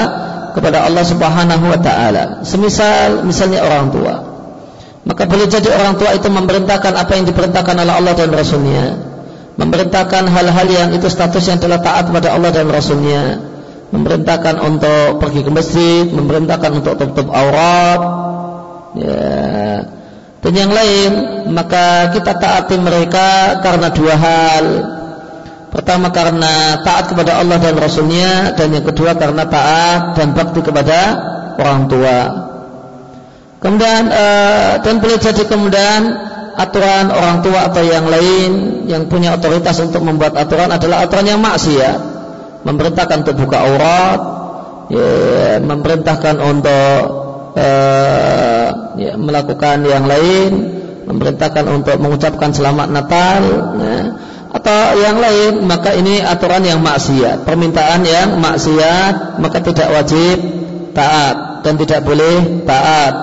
kepada 0.55 0.87
Allah 0.87 1.03
Subhanahu 1.03 1.65
wa 1.67 1.79
taala. 1.83 2.47
Semisal 2.47 3.27
misalnya 3.27 3.67
orang 3.67 3.91
tua. 3.91 4.15
Maka 5.05 5.29
boleh 5.29 5.45
jadi 5.45 5.69
orang 5.69 6.01
tua 6.01 6.17
itu 6.17 6.33
memerintahkan 6.33 6.93
apa 6.97 7.13
yang 7.13 7.29
diperintahkan 7.29 7.77
oleh 7.77 7.93
Allah 7.93 8.17
dan 8.17 8.33
Rasulnya 8.33 8.85
Memerintahkan 9.61 10.33
hal-hal 10.33 10.69
yang 10.73 10.89
itu 10.97 11.07
statusnya 11.13 11.61
adalah 11.61 11.85
taat 11.85 12.09
pada 12.09 12.33
Allah 12.33 12.49
dan 12.49 12.73
Rasulnya 12.73 13.37
Memerintahkan 13.93 14.65
untuk 14.65 15.21
pergi 15.21 15.45
ke 15.45 15.51
masjid 15.53 16.05
Memerintahkan 16.09 16.81
untuk 16.81 16.97
tutup 16.97 17.29
aurat 17.37 18.01
ya. 18.97 19.94
Dan 20.45 20.53
yang 20.53 20.73
lain 20.77 21.11
Maka 21.57 22.13
kita 22.13 22.37
taati 22.37 22.77
mereka 22.77 23.59
karena 23.65 23.89
dua 23.89 24.15
hal. 24.15 24.65
Pertama 25.73 26.13
karena 26.13 26.85
taat 26.85 27.11
kepada 27.11 27.41
Allah 27.41 27.57
dan 27.57 27.81
Rasulnya 27.81 28.53
Dan 28.53 28.77
yang 28.77 28.85
kedua 28.85 29.17
karena 29.17 29.49
taat 29.49 30.21
dan 30.21 30.37
bakti 30.37 30.61
kepada 30.61 30.99
orang 31.57 31.89
tua. 31.89 32.19
Kemudian 33.65 34.13
uh, 34.13 34.85
Dan 34.85 35.01
boleh 35.01 35.17
jadi 35.17 35.43
kemudian 35.49 36.01
Aturan 36.55 37.11
orang 37.11 37.43
tua 37.43 37.67
atau 37.67 37.83
yang 37.83 38.07
lain 38.07 38.85
Yang 38.87 39.11
punya 39.11 39.35
otoritas 39.35 39.81
untuk 39.81 40.05
membuat 40.05 40.37
aturan 40.37 40.69
Adalah 40.69 41.09
aturan 41.09 41.25
yang 41.25 41.41
maksiat. 41.41 42.13
Memerintahkan 42.69 43.25
untuk 43.25 43.37
buka 43.49 43.59
aurat 43.65 44.21
ya, 44.93 45.09
Memerintahkan 45.65 46.37
untuk 46.39 47.25
uh, 47.55 48.69
ya, 48.99 49.13
Melakukan 49.19 49.87
yang 49.87 50.05
lain 50.07 50.51
Memerintahkan 51.05 51.65
untuk 51.69 51.97
mengucapkan 52.01 52.51
selamat 52.51 52.89
Natal 52.91 53.41
ya. 53.79 53.99
Atau 54.55 55.03
yang 55.03 55.19
lain 55.19 55.67
maka 55.67 55.99
ini 55.99 56.23
aturan 56.23 56.63
yang 56.63 56.79
maksiat 56.79 57.43
permintaan 57.43 58.07
yang 58.07 58.39
maksiat 58.39 59.43
maka 59.43 59.59
tidak 59.59 59.91
wajib 59.91 60.39
taat 60.95 61.67
dan 61.67 61.75
tidak 61.81 62.01
boleh 62.07 62.63
taat. 62.63 63.15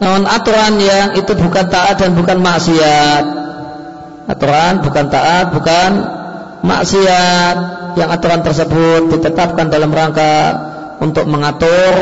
Namun 0.00 0.24
aturan 0.24 0.80
yang 0.80 1.18
itu 1.20 1.32
bukan 1.36 1.66
taat 1.68 2.00
dan 2.00 2.16
bukan 2.16 2.40
maksiat. 2.40 3.24
Aturan 4.26 4.80
bukan 4.82 5.06
taat 5.12 5.52
bukan 5.52 5.90
maksiat. 6.64 7.56
Yang 7.96 8.08
aturan 8.20 8.40
tersebut 8.44 9.02
ditetapkan 9.12 9.72
dalam 9.72 9.88
rangka 9.88 10.34
untuk 11.00 11.24
mengatur 11.24 11.92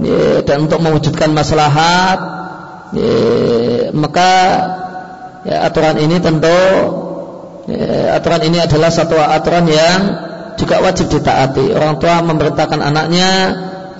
ya, 0.00 0.44
dan 0.44 0.68
untuk 0.68 0.80
mewujudkan 0.82 1.32
maslahat 1.32 2.18
ya, 2.92 3.14
maka 3.96 4.32
ya, 5.46 5.66
aturan 5.66 5.96
ini 6.00 6.16
tentu 6.20 6.62
ya, 7.70 8.16
aturan 8.18 8.42
ini 8.46 8.58
adalah 8.60 8.90
satu 8.92 9.16
aturan 9.16 9.66
yang 9.68 10.00
juga 10.56 10.80
wajib 10.80 11.12
ditaati. 11.12 11.72
Orang 11.76 12.00
tua 12.00 12.24
memerintahkan 12.24 12.80
anaknya 12.80 13.30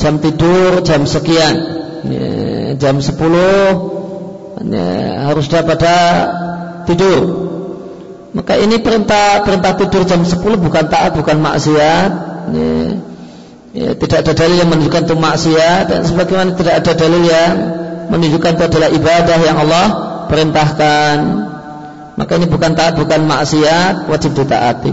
jam 0.00 0.20
tidur 0.20 0.80
jam 0.84 1.04
sekian, 1.04 1.54
ya, 2.04 2.28
jam 2.76 3.00
10 3.00 3.12
ya, 4.68 4.88
harus 5.32 5.44
sudah 5.48 5.62
pada 5.64 5.96
tidur. 6.84 7.48
Maka 8.36 8.60
ini 8.60 8.76
perintah 8.84 9.40
perintah 9.48 9.80
tidur 9.80 10.04
jam 10.04 10.20
10 10.20 10.36
bukan 10.60 10.84
taat, 10.92 11.16
bukan 11.16 11.40
maksiat. 11.40 12.10
Ya, 12.52 12.68
ya, 13.76 13.92
tidak 13.92 14.24
ada 14.24 14.32
dalil 14.32 14.56
yang 14.56 14.70
menunjukkan 14.72 15.02
itu 15.04 15.16
maksiat 15.20 15.84
dan 15.92 16.00
sebagaimana 16.08 16.56
tidak 16.56 16.74
ada 16.80 16.92
dalil 16.96 17.22
yang 17.28 17.52
menunjukkan 18.08 18.50
itu 18.56 18.64
adalah 18.72 18.88
ibadah 18.88 19.38
yang 19.44 19.56
Allah 19.60 19.86
perintahkan. 20.32 21.16
Maka 22.16 22.32
ini 22.40 22.48
bukan 22.48 22.72
taat 22.72 22.96
bukan 22.96 23.28
maksiat 23.28 24.08
wajib 24.08 24.32
ditaati. 24.32 24.92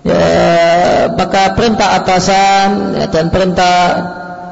Ya, 0.00 1.12
maka 1.12 1.56
perintah 1.56 1.96
atasan 2.00 2.96
ya, 2.96 3.04
dan 3.08 3.28
perintah 3.28 3.76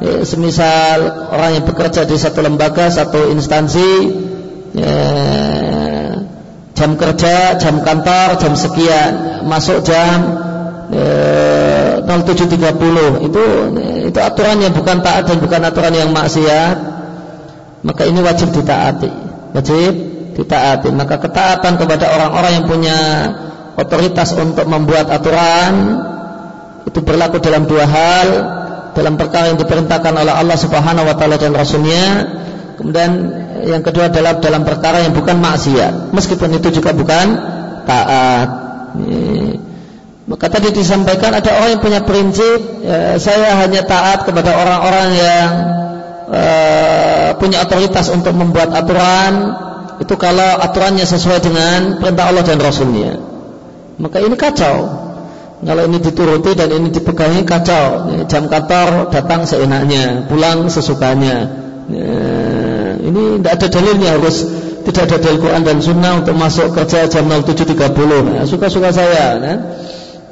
ya, 0.00 0.24
semisal 0.24 1.28
orang 1.32 1.60
yang 1.60 1.64
bekerja 1.64 2.04
di 2.04 2.16
satu 2.20 2.44
lembaga 2.44 2.92
satu 2.92 3.32
instansi 3.32 3.92
ya, 4.76 4.96
jam 6.76 7.00
kerja 7.00 7.56
jam 7.56 7.80
kantor 7.80 8.36
jam 8.36 8.52
sekian 8.60 9.12
masuk 9.48 9.80
jam 9.88 10.47
ya, 10.92 12.00
07.30 12.04 13.28
itu 13.28 13.42
itu 14.08 14.18
aturannya 14.18 14.72
bukan 14.72 15.04
taat 15.04 15.28
dan 15.28 15.38
bukan 15.38 15.60
aturan 15.68 15.92
yang 15.92 16.10
maksiat. 16.10 16.76
Maka 17.84 18.02
ini 18.08 18.18
wajib 18.24 18.50
ditaati. 18.50 19.10
Wajib 19.54 19.92
ditaati. 20.34 20.88
Maka 20.90 21.20
ketaatan 21.20 21.78
kepada 21.78 22.10
orang-orang 22.10 22.52
yang 22.58 22.66
punya 22.66 22.98
otoritas 23.78 24.34
untuk 24.34 24.66
membuat 24.66 25.06
aturan 25.12 26.02
itu 26.88 26.98
berlaku 27.04 27.38
dalam 27.38 27.68
dua 27.68 27.84
hal. 27.86 28.28
Dalam 28.96 29.14
perkara 29.14 29.54
yang 29.54 29.60
diperintahkan 29.60 30.10
oleh 30.10 30.34
Allah 30.34 30.58
Subhanahu 30.58 31.06
wa 31.06 31.14
taala 31.14 31.38
dan 31.38 31.54
rasulnya. 31.54 32.04
Kemudian 32.80 33.10
yang 33.62 33.82
kedua 33.84 34.10
adalah 34.10 34.42
dalam 34.42 34.66
perkara 34.66 35.06
yang 35.06 35.14
bukan 35.14 35.38
maksiat. 35.38 36.10
Meskipun 36.10 36.50
itu 36.58 36.82
juga 36.82 36.90
bukan 36.96 37.26
taat 37.86 38.48
maka 40.28 40.52
tadi 40.52 40.76
disampaikan 40.76 41.32
ada 41.32 41.56
orang 41.56 41.80
yang 41.80 41.82
punya 41.82 42.00
prinsip 42.04 42.84
ya, 42.84 43.16
saya 43.16 43.56
hanya 43.64 43.80
taat 43.88 44.28
kepada 44.28 44.52
orang-orang 44.60 45.08
yang 45.16 45.50
uh, 46.28 47.28
punya 47.40 47.64
otoritas 47.64 48.12
untuk 48.12 48.36
membuat 48.36 48.76
aturan. 48.76 49.56
Itu 49.98 50.14
kalau 50.20 50.60
aturannya 50.62 51.08
sesuai 51.08 51.42
dengan 51.42 51.80
perintah 51.98 52.28
Allah 52.28 52.44
dan 52.44 52.60
Rasulnya. 52.60 53.18
Maka 53.98 54.20
ini 54.20 54.36
kacau. 54.36 54.76
Kalau 55.58 55.82
ini 55.90 55.98
dituruti 55.98 56.54
dan 56.54 56.70
ini 56.70 56.92
dipegangi 56.92 57.42
kacau. 57.42 58.12
Jam 58.30 58.46
kantor 58.46 59.10
datang 59.10 59.42
seenaknya 59.48 60.28
pulang 60.30 60.70
sesukanya. 60.70 61.66
Ya, 61.88 62.14
ini 63.00 63.40
tidak 63.40 63.52
ada 63.58 63.66
dalilnya 63.72 64.08
harus 64.20 64.44
tidak 64.86 65.08
ada 65.08 65.16
dalil 65.18 65.40
Quran 65.40 65.62
dan 65.66 65.78
Sunnah 65.82 66.20
untuk 66.20 66.36
masuk 66.36 66.76
kerja 66.76 67.10
jam 67.10 67.26
07.30 67.26 68.38
ya, 68.38 68.42
suka-suka 68.44 68.92
saya 68.92 69.40
kan? 69.40 69.58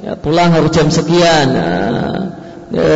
Ya, 0.06 0.14
pulang 0.14 0.54
harus 0.54 0.70
jam 0.70 0.86
sekian 0.86 1.46
nah, 1.50 2.36
e, 2.70 2.86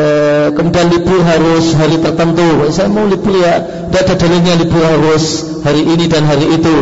kemudian 0.55 0.91
libur 0.91 1.21
harus 1.23 1.75
hari 1.75 1.99
tertentu. 1.99 2.71
Saya 2.71 2.91
mau 2.91 3.07
libur 3.07 3.35
ya, 3.39 3.63
tidak 3.91 4.03
ada 4.07 4.15
dalilnya 4.19 4.55
libur 4.59 4.83
harus 4.83 5.25
hari 5.63 5.83
ini 5.87 6.05
dan 6.07 6.23
hari 6.27 6.47
itu. 6.55 6.77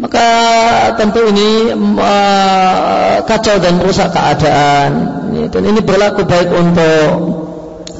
Maka 0.00 0.26
tentu 0.96 1.28
ini 1.28 1.76
kacau 3.28 3.56
dan 3.60 3.76
merusak 3.76 4.16
keadaan. 4.16 4.90
Dan 5.52 5.62
ini 5.68 5.84
berlaku 5.84 6.24
baik 6.24 6.48
untuk 6.48 7.08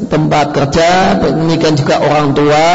tempat 0.08 0.56
kerja, 0.56 1.20
demikian 1.20 1.76
juga 1.76 2.00
orang 2.00 2.32
tua, 2.32 2.66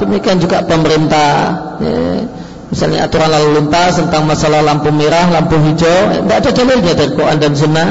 demikian 0.00 0.40
juga 0.40 0.64
pemerintah. 0.64 1.36
Ya. 1.76 2.24
Misalnya 2.70 3.10
aturan 3.10 3.34
lalu 3.34 3.58
lintas 3.58 3.98
tentang 3.98 4.30
masalah 4.30 4.62
lampu 4.62 4.94
merah, 4.94 5.26
lampu 5.26 5.58
hijau, 5.58 6.22
tidak 6.22 6.36
ada 6.38 6.50
dalilnya 6.54 6.92
dari 6.94 7.10
Quran 7.18 7.36
dan 7.42 7.52
Sunnah 7.58 7.90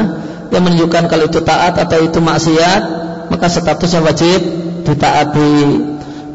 yang 0.56 0.64
menunjukkan 0.64 1.04
kalau 1.12 1.28
itu 1.28 1.44
taat 1.44 1.76
atau 1.76 2.00
itu 2.00 2.20
maksiat, 2.24 2.82
maka 3.28 3.46
statusnya 3.52 4.00
wajib 4.02 4.40
ditaati. 4.88 5.56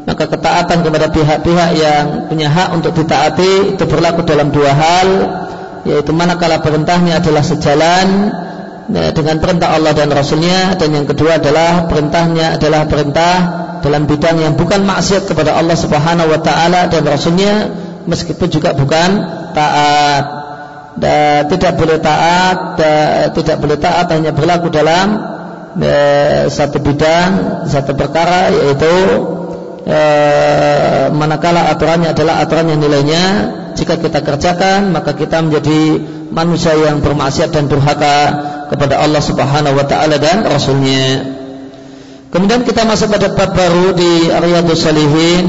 Maka 0.05 0.29
ketaatan 0.29 0.85
kepada 0.85 1.09
pihak-pihak 1.09 1.69
yang 1.81 2.05
punya 2.29 2.45
hak 2.53 2.77
untuk 2.77 2.93
ditaati 2.93 3.73
itu 3.73 3.83
berlaku 3.89 4.21
dalam 4.21 4.53
dua 4.53 4.71
hal, 4.77 5.09
yaitu 5.81 6.13
manakala 6.13 6.61
perintahnya 6.61 7.25
adalah 7.25 7.41
sejalan 7.41 8.29
ya, 8.93 9.09
dengan 9.09 9.41
perintah 9.41 9.73
Allah 9.73 9.97
dan 9.97 10.13
Rasulnya, 10.13 10.77
dan 10.77 10.93
yang 10.93 11.09
kedua 11.09 11.41
adalah 11.41 11.89
perintahnya 11.89 12.61
adalah 12.61 12.85
perintah 12.85 13.35
dalam 13.81 14.05
bidang 14.05 14.37
yang 14.37 14.53
bukan 14.53 14.85
maksiat 14.85 15.25
kepada 15.25 15.57
Allah 15.57 15.73
Subhanahu 15.73 16.29
Wa 16.29 16.39
Taala 16.45 16.85
dan 16.85 17.01
Rasulnya, 17.01 17.53
meskipun 18.05 18.47
juga 18.49 18.73
bukan 18.73 19.09
taat 19.53 20.23
dan 20.95 21.51
tidak 21.51 21.75
boleh 21.75 21.99
taat 21.99 22.79
dan 22.79 23.35
tidak 23.35 23.57
boleh 23.59 23.77
taat 23.77 24.07
hanya 24.15 24.31
berlaku 24.31 24.71
dalam 24.71 25.19
e, 25.75 25.93
satu 26.47 26.79
bidang 26.79 27.63
satu 27.67 27.91
perkara 27.99 28.47
yaitu 28.47 28.95
e, 29.83 29.99
manakala 31.11 31.67
aturannya 31.75 32.15
adalah 32.15 32.39
aturan 32.39 32.71
yang 32.71 32.79
nilainya 32.79 33.23
jika 33.75 33.99
kita 33.99 34.23
kerjakan 34.23 34.95
maka 34.95 35.11
kita 35.11 35.43
menjadi 35.43 35.99
manusia 36.31 36.73
yang 36.79 37.03
bermaksiat 37.03 37.51
dan 37.51 37.67
durhaka 37.67 38.17
kepada 38.71 39.03
Allah 39.03 39.21
Subhanahu 39.21 39.77
wa 39.77 39.85
taala 39.85 40.17
dan 40.17 40.41
rasulnya. 40.47 41.35
Kemudian 42.33 42.67
kita 42.67 42.83
masuk 42.83 43.15
pada 43.15 43.31
bab 43.31 43.55
baru 43.55 43.95
di 43.95 44.27
Riyadhus 44.27 44.81
Shalihin 44.83 45.45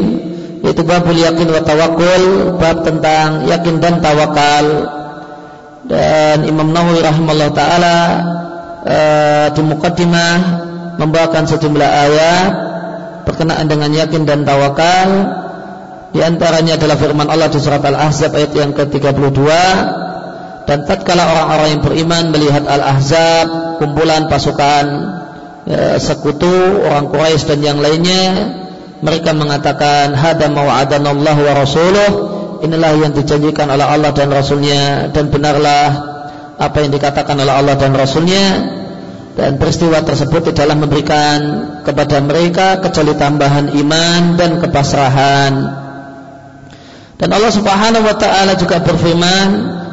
yaitu 0.64 0.82
babul 0.86 1.16
yakin 1.16 1.48
wa 1.52 1.60
tawakul, 1.60 2.56
bab 2.56 2.86
tentang 2.86 3.44
yakin 3.48 3.82
dan 3.82 4.00
tawakal. 4.00 4.66
Dan 5.86 6.42
Imam 6.48 6.74
Nawawi 6.74 6.98
rahimahullah 6.98 7.50
taala 7.54 7.98
e, 8.82 8.98
di 9.54 9.62
mukaddimah 9.62 10.36
membawakan 10.98 11.46
sejumlah 11.46 11.90
ayat 11.90 12.50
berkenaan 13.22 13.66
dengan 13.70 13.90
yakin 13.94 14.26
dan 14.26 14.42
tawakal. 14.42 15.10
Di 16.10 16.24
antaranya 16.24 16.80
adalah 16.80 16.96
firman 16.96 17.28
Allah 17.28 17.52
di 17.52 17.60
surat 17.60 17.84
Al-Ahzab 17.84 18.32
ayat 18.34 18.52
yang 18.56 18.72
ke-32 18.72 19.40
dan 20.66 20.78
tatkala 20.82 21.22
orang-orang 21.22 21.68
yang 21.78 21.82
beriman 21.84 22.24
melihat 22.34 22.64
Al-Ahzab 22.66 23.78
kumpulan 23.78 24.26
pasukan 24.26 24.86
e, 25.68 26.02
sekutu 26.02 26.82
orang 26.82 27.12
Quraisy 27.12 27.46
dan 27.46 27.60
yang 27.62 27.78
lainnya 27.78 28.22
mereka 29.04 29.36
mengatakan 29.36 30.16
hada 30.16 30.48
mau'adanallahu 30.48 31.40
wa 31.44 31.52
rasuluh. 31.52 32.10
Inilah 32.64 32.96
yang 32.96 33.12
dijanjikan 33.12 33.68
oleh 33.68 33.84
Allah 33.84 34.16
dan 34.16 34.32
Rasulnya 34.32 35.12
dan 35.12 35.28
benarlah 35.28 35.88
apa 36.56 36.76
yang 36.80 36.88
dikatakan 36.88 37.36
oleh 37.36 37.52
Allah 37.52 37.76
dan 37.76 37.92
Rasulnya. 37.92 38.46
Dan 39.36 39.60
peristiwa 39.60 40.00
tersebut 40.00 40.48
tidaklah 40.48 40.80
memberikan 40.80 41.38
kepada 41.84 42.24
mereka 42.24 42.80
kecuali 42.80 43.12
tambahan 43.12 43.76
iman 43.76 44.40
dan 44.40 44.56
kepasrahan. 44.64 45.52
Dan 47.20 47.28
Allah 47.36 47.52
Subhanahu 47.52 48.00
wa 48.00 48.16
taala 48.16 48.56
juga 48.56 48.80
berfirman 48.80 49.48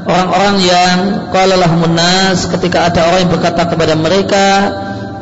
orang-orang 0.08 0.56
yang 0.64 0.98
qala 1.36 1.60
lahumun 1.60 1.96
nas 1.96 2.48
ketika 2.48 2.88
ada 2.88 3.08
orang 3.08 3.28
yang 3.28 3.32
berkata 3.36 3.68
kepada 3.68 4.00
mereka 4.00 4.48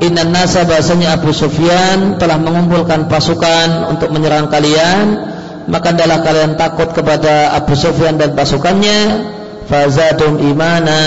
Inna 0.02 0.26
nasa 0.26 0.66
bahasanya 0.66 1.22
Abu 1.22 1.30
Sufyan 1.30 2.18
telah 2.18 2.42
mengumpulkan 2.42 3.06
pasukan 3.06 3.94
untuk 3.94 4.10
menyerang 4.10 4.50
kalian. 4.50 5.30
Maka 5.70 5.94
adalah 5.94 6.26
kalian 6.26 6.58
takut 6.58 6.90
kepada 6.90 7.54
Abu 7.54 7.78
Sufyan 7.78 8.18
dan 8.18 8.34
pasukannya. 8.34 9.30
Fazadum 9.70 10.42
imana. 10.42 11.02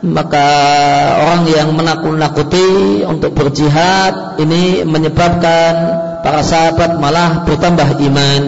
Maka 0.00 0.48
orang 1.28 1.44
yang 1.44 1.76
menakut-nakuti 1.76 3.04
untuk 3.04 3.36
berjihad 3.36 4.40
ini 4.40 4.80
menyebabkan 4.88 5.72
para 6.24 6.40
sahabat 6.40 6.96
malah 6.96 7.44
bertambah 7.44 8.00
iman. 8.00 8.42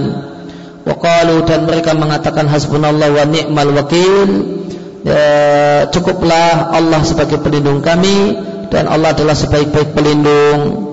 Waqalu 0.89 1.45
dan 1.45 1.69
mereka 1.69 1.93
mengatakan 1.93 2.49
hasbunallah 2.49 3.13
wa 3.13 3.25
ni'mal 3.29 3.69
wakil. 3.77 4.49
Ya, 5.05 5.93
cukuplah 5.93 6.73
Allah 6.73 7.05
sebagai 7.05 7.37
pelindung 7.45 7.85
kami 7.85 8.49
dan 8.73 8.89
Allah 8.89 9.13
adalah 9.13 9.37
sebaik-baik 9.37 9.93
pelindung. 9.93 10.89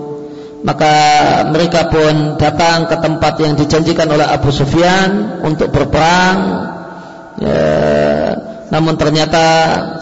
Maka 0.60 0.94
mereka 1.56 1.88
pun 1.88 2.36
datang 2.36 2.92
ke 2.92 3.00
tempat 3.00 3.40
yang 3.40 3.56
dijanjikan 3.56 4.12
oleh 4.12 4.28
Abu 4.28 4.52
Sufyan 4.52 5.40
untuk 5.48 5.72
berperang. 5.72 6.38
Ya, 7.40 7.72
namun 8.68 9.00
ternyata 9.00 9.44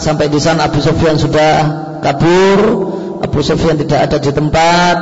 sampai 0.01 0.33
di 0.33 0.41
sana 0.41 0.65
Abu 0.65 0.81
Sufyan 0.81 1.21
sudah 1.21 1.53
kabur. 2.01 2.59
Abu 3.21 3.45
Sufyan 3.45 3.77
tidak 3.77 4.09
ada 4.09 4.17
di 4.17 4.33
tempat. 4.33 4.97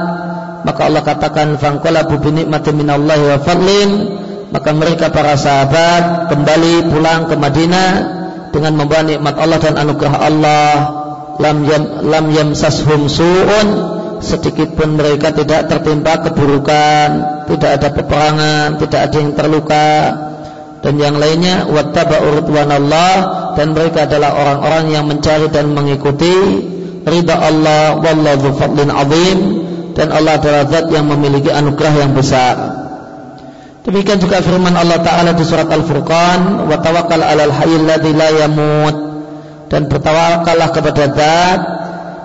Maka 0.68 0.82
Allah 0.92 1.04
katakan 1.08 1.56
fangqalabu 1.56 2.20
bi 2.20 2.44
nikmatin 2.44 2.76
minallahi 2.76 3.24
wa 3.24 3.40
fadlin. 3.40 3.90
Maka 4.52 4.76
mereka 4.76 5.08
para 5.08 5.40
sahabat 5.40 6.28
kembali 6.36 6.92
pulang 6.92 7.32
ke 7.32 7.36
Madinah 7.40 7.92
dengan 8.52 8.76
membawa 8.76 9.08
nikmat 9.08 9.36
Allah 9.40 9.60
dan 9.64 9.80
anugerah 9.80 10.16
Allah 10.20 10.72
lam 11.40 11.58
yam 11.68 11.84
lam 12.06 12.26
yamsashum 12.32 13.08
su'un. 13.12 13.68
Sedikit 14.24 14.74
pun 14.74 14.96
mereka 14.96 15.36
tidak 15.36 15.70
tertimpa 15.70 16.24
keburukan, 16.24 17.10
tidak 17.52 17.72
ada 17.78 17.90
peperangan, 17.94 18.68
tidak 18.82 19.00
ada 19.12 19.18
yang 19.22 19.34
terluka. 19.36 19.92
Dan 20.82 21.02
yang 21.02 21.16
lainnya 21.20 21.70
wattaba'u 21.70 22.42
ridwanallah. 22.42 23.16
Dan 23.60 23.76
mereka 23.76 24.08
adalah 24.10 24.34
orang-orang 24.40 24.86
yang 24.92 25.06
mencari 25.06 25.52
dan 25.52 25.72
mengikuti 25.72 26.36
ridha 27.06 27.36
Allah 27.38 28.02
wallahu 28.02 28.56
fadlin 28.56 28.90
azim. 28.90 29.40
Dan 29.96 30.12
Allah 30.12 30.42
adalah 30.42 30.64
zat 30.68 30.92
yang 30.92 31.08
memiliki 31.08 31.52
anugerah 31.52 31.94
yang 31.94 32.12
besar. 32.12 32.56
Demikian 33.86 34.18
juga 34.18 34.42
firman 34.42 34.74
Allah 34.74 34.98
Ta'ala 35.06 35.38
di 35.38 35.46
surat 35.46 35.70
Al-Furqan 35.70 36.66
wa 36.66 36.76
tawakkal 36.82 37.22
'alal 37.22 37.54
hayyil 37.54 37.86
ladzi 37.86 38.12
la 38.18 38.30
yamut 38.34 39.05
dan 39.76 39.92
bertawakallah 39.92 40.72
kepada 40.72 41.04
zat 41.12 41.60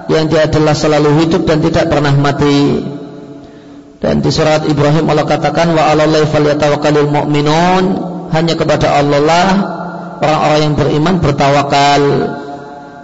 yang 0.06 0.30
dia 0.30 0.46
adalah 0.46 0.70
selalu 0.70 1.18
hidup 1.18 1.42
dan 1.50 1.58
tidak 1.58 1.90
pernah 1.90 2.14
mati. 2.14 2.78
Dan 3.98 4.22
di 4.22 4.30
surat 4.30 4.70
Ibrahim 4.70 5.10
Allah 5.10 5.26
katakan 5.26 5.74
wa 5.74 5.82
'alallahi 5.82 6.30
falyatawakkalul 6.30 7.10
mu'minun, 7.10 7.84
hanya 8.30 8.54
kepada 8.54 9.02
Allah 9.02 9.18
lah 9.18 9.50
orang-orang 10.22 10.60
yang 10.62 10.74
beriman 10.78 11.18
bertawakal. 11.18 12.02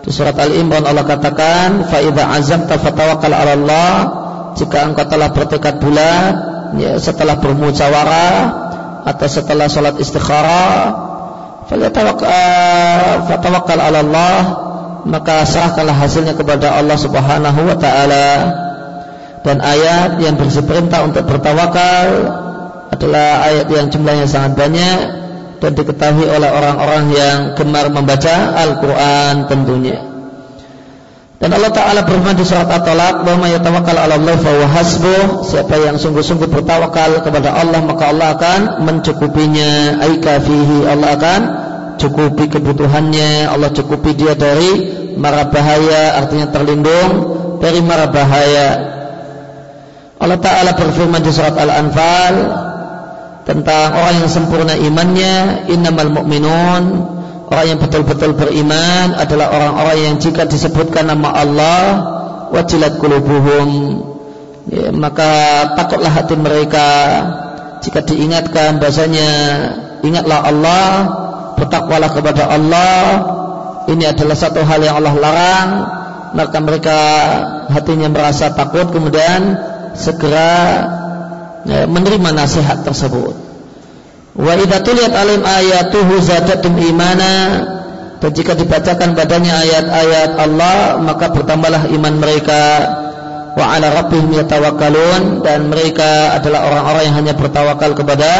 Di 0.06 0.14
surat 0.14 0.38
Al-Imran 0.38 0.86
Allah 0.86 1.02
katakan 1.02 1.90
fa 1.90 1.98
idza 1.98 2.30
azamta 2.30 2.78
fatawakkal 2.78 3.34
'ala 3.34 3.52
Allah, 3.58 3.92
jika 4.54 4.86
engkau 4.86 5.10
telah 5.10 5.34
bertekad 5.34 5.82
bulat 5.82 6.34
ya, 6.78 7.02
setelah 7.02 7.42
bermusyawarah 7.42 8.38
atau 9.10 9.26
setelah 9.26 9.66
salat 9.66 9.98
istikharah 9.98 11.15
Fatawakkal 13.26 13.78
ala 13.78 13.98
Allah 14.02 14.38
Maka 15.06 15.46
serahkanlah 15.46 15.94
hasilnya 15.94 16.34
kepada 16.34 16.74
Allah 16.74 16.98
subhanahu 16.98 17.60
wa 17.62 17.78
ta'ala. 17.78 18.28
Dan 19.46 19.62
ayat 19.62 20.18
yang 20.18 20.34
berisi 20.34 20.58
perintah 20.66 21.06
untuk 21.06 21.26
bertawakal 21.26 22.08
Adalah 22.90 23.46
ayat 23.46 23.66
yang 23.70 23.86
jumlahnya 23.90 24.26
sangat 24.26 24.58
banyak 24.58 24.98
Dan 25.62 25.70
diketahui 25.78 26.26
oleh 26.26 26.50
orang-orang 26.50 27.04
yang 27.14 27.38
gemar 27.54 27.90
membaca 27.90 28.54
Al-Quran 28.58 29.46
tentunya 29.46 30.15
dan 31.36 31.52
Allah 31.52 31.68
Ta'ala 31.68 32.00
berfirman 32.08 32.32
di 32.32 32.48
surat 32.48 32.64
At-Talaq 32.64 33.28
bahwa 33.28 33.44
yatawakkal 33.44 33.92
'ala 33.92 34.16
Allah 34.16 34.36
fa 34.40 34.52
hasbuh. 34.72 35.44
Siapa 35.44 35.76
yang 35.76 36.00
sungguh-sungguh 36.00 36.48
bertawakal 36.48 37.20
kepada 37.20 37.52
Allah 37.52 37.84
maka 37.84 38.08
Allah 38.08 38.40
akan 38.40 38.60
mencukupinya. 38.88 40.00
Aika 40.00 40.40
fihi 40.40 40.88
Allah 40.88 41.12
akan 41.12 41.40
cukupi 42.00 42.48
kebutuhannya. 42.48 43.52
Allah 43.52 43.68
cukupi 43.68 44.16
dia 44.16 44.32
dari 44.32 44.88
mara 45.20 45.44
bahaya 45.52 46.16
artinya 46.24 46.48
terlindung 46.48 47.10
dari 47.60 47.84
mara 47.84 48.08
bahaya. 48.08 48.68
Allah 50.16 50.40
Ta'ala 50.40 50.72
berfirman 50.72 51.20
di 51.20 51.36
surat 51.36 51.52
Al-Anfal 51.52 52.34
tentang 53.44 53.92
orang 53.92 54.24
yang 54.24 54.30
sempurna 54.32 54.72
imannya 54.72 55.68
innamal 55.68 56.08
mu'minun 56.16 57.15
Orang 57.46 57.66
yang 57.70 57.78
betul-betul 57.78 58.34
beriman 58.34 59.14
adalah 59.14 59.54
orang-orang 59.54 59.98
yang 60.02 60.14
jika 60.18 60.50
disebutkan 60.50 61.06
nama 61.06 61.30
Allah 61.30 61.82
wajilat 62.50 62.98
kulubuhum 62.98 64.02
ya, 64.66 64.90
maka 64.90 65.30
takutlah 65.78 66.10
hati 66.10 66.34
mereka. 66.34 66.88
Jika 67.86 68.02
diingatkan 68.02 68.82
bahasanya 68.82 69.30
ingatlah 70.02 70.42
Allah 70.42 70.86
bertakwalah 71.54 72.10
kepada 72.10 72.50
Allah. 72.50 72.98
Ini 73.86 74.10
adalah 74.10 74.34
satu 74.34 74.66
hal 74.66 74.82
yang 74.82 74.98
Allah 74.98 75.14
larang. 75.14 75.68
Maka 76.34 76.58
mereka 76.58 76.98
hatinya 77.70 78.10
merasa 78.10 78.50
takut 78.50 78.90
kemudian 78.90 79.54
segera 79.94 80.50
ya, 81.62 81.86
menerima 81.86 82.34
nasihat 82.34 82.82
tersebut 82.82 83.45
Wa 84.36 84.52
idza 84.52 84.84
tuliyat 84.84 85.12
alim 85.16 85.40
ayatuhu 85.42 86.20
zadatum 86.20 86.76
imana. 86.76 87.32
Dan 88.16 88.32
jika 88.32 88.56
dibacakan 88.56 89.12
badannya 89.12 89.52
ayat-ayat 89.52 90.40
Allah 90.40 91.00
maka 91.00 91.32
bertambahlah 91.32 91.88
iman 91.92 92.14
mereka. 92.20 92.62
Wa 93.56 93.76
ala 93.76 93.92
rabbihim 94.04 94.36
yatawakkalun. 94.36 95.40
Dan 95.40 95.72
mereka 95.72 96.36
adalah 96.36 96.68
orang-orang 96.68 97.02
yang 97.08 97.16
hanya 97.16 97.32
bertawakal 97.32 97.96
kepada 97.96 98.32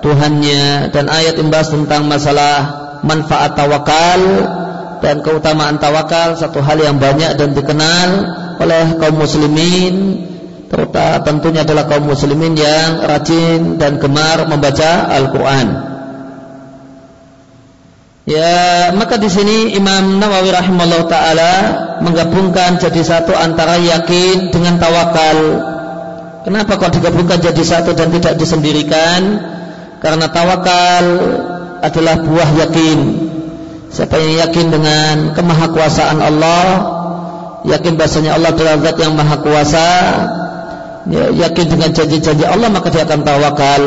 Tuhannya. 0.00 0.88
Dan 0.88 1.12
ayat 1.12 1.36
imbas 1.36 1.68
tentang 1.68 2.08
masalah 2.08 2.80
manfaat 3.04 3.56
tawakal 3.56 4.20
dan 5.00 5.24
keutamaan 5.24 5.80
tawakal 5.80 6.36
satu 6.36 6.60
hal 6.60 6.76
yang 6.76 7.00
banyak 7.00 7.32
dan 7.40 7.56
dikenal 7.56 8.08
oleh 8.60 9.00
kaum 9.00 9.16
muslimin 9.16 10.28
terutama 10.70 11.26
tentunya 11.26 11.66
adalah 11.66 11.90
kaum 11.90 12.06
muslimin 12.06 12.54
yang 12.54 13.02
rajin 13.02 13.76
dan 13.76 13.98
gemar 13.98 14.46
membaca 14.46 15.10
Al-Qur'an. 15.10 15.90
Ya, 18.30 18.94
maka 18.94 19.18
di 19.18 19.26
sini 19.26 19.74
Imam 19.74 20.22
Nawawi 20.22 20.54
rahimahullah 20.54 21.02
taala 21.10 21.54
menggabungkan 21.98 22.78
jadi 22.78 23.02
satu 23.02 23.34
antara 23.34 23.74
yakin 23.82 24.54
dengan 24.54 24.78
tawakal. 24.78 25.38
Kenapa 26.46 26.78
kok 26.78 26.94
digabungkan 26.94 27.42
jadi 27.42 27.58
satu 27.66 27.90
dan 27.98 28.14
tidak 28.14 28.38
disendirikan? 28.38 29.42
Karena 29.98 30.30
tawakal 30.30 31.04
adalah 31.82 32.22
buah 32.22 32.50
yakin. 32.64 32.98
Siapa 33.90 34.14
yang 34.22 34.46
yakin 34.46 34.66
dengan 34.70 35.14
kemahakuasaan 35.34 36.18
Allah, 36.22 36.64
yakin 37.66 37.98
bahasanya 37.98 38.38
Allah 38.38 38.54
adalah 38.54 38.78
zat 38.78 38.96
yang 39.02 39.18
maha 39.18 39.36
kuasa, 39.42 39.88
ya, 41.10 41.34
yakin 41.34 41.66
dengan 41.66 41.90
janji-janji 41.90 42.46
Allah 42.46 42.70
maka 42.70 42.88
dia 42.88 43.04
akan 43.04 43.20
tawakal. 43.26 43.84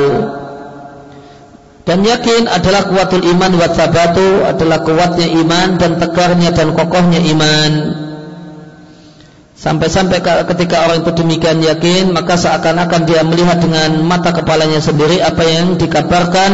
Dan 1.83 1.99
yakin 2.07 2.47
adalah 2.47 2.87
kuatul 2.87 3.27
iman 3.27 3.59
wa 3.59 3.67
sabatu 3.67 4.47
adalah 4.47 4.87
kuatnya 4.87 5.27
iman 5.43 5.75
dan 5.75 5.99
tegarnya 5.99 6.55
dan 6.55 6.71
kokohnya 6.71 7.19
iman. 7.35 7.71
Sampai-sampai 9.63 10.19
ketika 10.43 10.83
orang 10.83 11.07
itu 11.07 11.11
demikian 11.15 11.63
yakin 11.63 12.11
Maka 12.11 12.35
seakan-akan 12.35 13.07
dia 13.07 13.23
melihat 13.23 13.63
dengan 13.63 14.03
mata 14.03 14.35
kepalanya 14.35 14.83
sendiri 14.83 15.23
Apa 15.23 15.39
yang 15.47 15.79
dikabarkan 15.79 16.51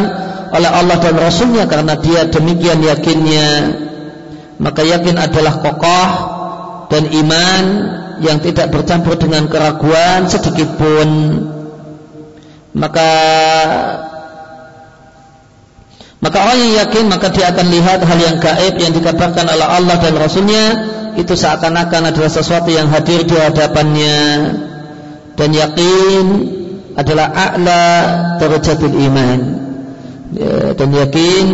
oleh 0.53 0.69
Allah 0.69 1.01
dan 1.01 1.17
Rasulnya 1.17 1.65
Karena 1.65 1.97
dia 1.97 2.29
demikian 2.29 2.85
yakinnya 2.85 3.49
Maka 4.61 4.85
yakin 4.85 5.17
adalah 5.17 5.57
kokoh 5.57 6.09
Dan 6.93 7.09
iman 7.09 7.63
yang 8.19 8.43
tidak 8.43 8.71
bercampur 8.71 9.15
dengan 9.15 9.47
keraguan 9.47 10.27
sedikit 10.27 10.75
pun. 10.75 11.09
Maka 12.75 13.11
Maka 16.19 16.35
orang 16.43 16.59
yang 16.59 16.73
yakin 16.83 17.07
maka 17.07 17.31
dia 17.31 17.47
akan 17.47 17.67
lihat 17.71 18.03
hal 18.03 18.19
yang 18.19 18.43
gaib 18.43 18.75
yang 18.75 18.91
dikabarkan 18.91 19.47
oleh 19.47 19.63
Allah 19.63 19.95
dan 20.03 20.19
Rasulnya 20.19 20.65
itu 21.15 21.31
seakan-akan 21.31 22.11
adalah 22.11 22.27
sesuatu 22.27 22.67
yang 22.67 22.91
hadir 22.91 23.23
di 23.23 23.39
hadapannya. 23.39 24.19
Dan 25.39 25.49
yakin 25.55 26.23
adalah 26.99 27.31
a'la 27.31 27.87
derajatul 28.35 28.91
iman. 28.91 29.39
Ya, 30.35 30.75
dan 30.75 30.89
yakin 30.91 31.45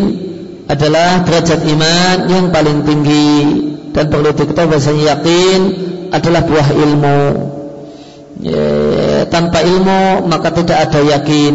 adalah 0.65 1.21
derajat 1.21 1.61
iman 1.69 2.17
yang 2.25 2.45
paling 2.49 2.81
tinggi. 2.89 3.33
Dan 3.93 4.09
perlu 4.09 4.33
diketahui 4.33 4.75
bahasanya 4.75 5.03
yakin 5.15 5.59
adalah 6.11 6.41
buah 6.45 6.67
ilmu 6.73 7.19
ya, 8.41 8.67
tanpa 9.29 9.63
ilmu 9.63 10.25
maka 10.27 10.51
tidak 10.51 10.89
ada 10.89 10.99
yakin 11.01 11.53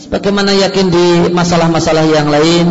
sebagaimana 0.00 0.52
yakin 0.52 0.86
di 0.90 1.06
masalah-masalah 1.32 2.04
yang 2.08 2.28
lain 2.28 2.66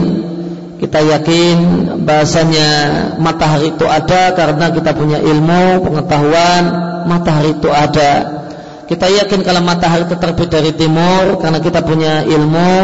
kita 0.83 0.99
yakin 0.99 1.57
bahasanya 2.03 2.69
matahari 3.15 3.71
itu 3.71 3.87
ada 3.87 4.35
karena 4.35 4.67
kita 4.75 4.91
punya 4.91 5.15
ilmu, 5.23 5.79
pengetahuan 5.79 6.63
matahari 7.07 7.55
itu 7.55 7.71
ada. 7.71 8.43
Kita 8.83 9.07
yakin 9.07 9.47
kalau 9.47 9.63
matahari 9.63 10.03
itu 10.03 10.19
terbit 10.19 10.51
dari 10.51 10.75
timur 10.75 11.39
karena 11.39 11.63
kita 11.63 11.87
punya 11.87 12.27
ilmu 12.27 12.75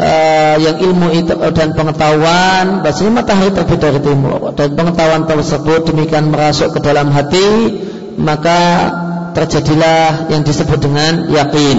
uh, 0.00 0.56
yang 0.56 0.80
ilmu 0.80 1.12
itu 1.12 1.36
dan 1.52 1.76
pengetahuan 1.76 2.80
bahasanya 2.80 3.12
matahari 3.20 3.52
terbit 3.52 3.78
dari 3.78 4.00
timur 4.00 4.56
dan 4.56 4.72
pengetahuan 4.72 5.28
tersebut 5.28 5.92
demikian 5.92 6.32
merasuk 6.32 6.72
ke 6.72 6.80
dalam 6.80 7.12
hati 7.12 7.48
maka 8.16 8.60
terjadilah 9.32 10.30
yang 10.30 10.42
disebut 10.42 10.78
dengan 10.80 11.30
yakin. 11.30 11.78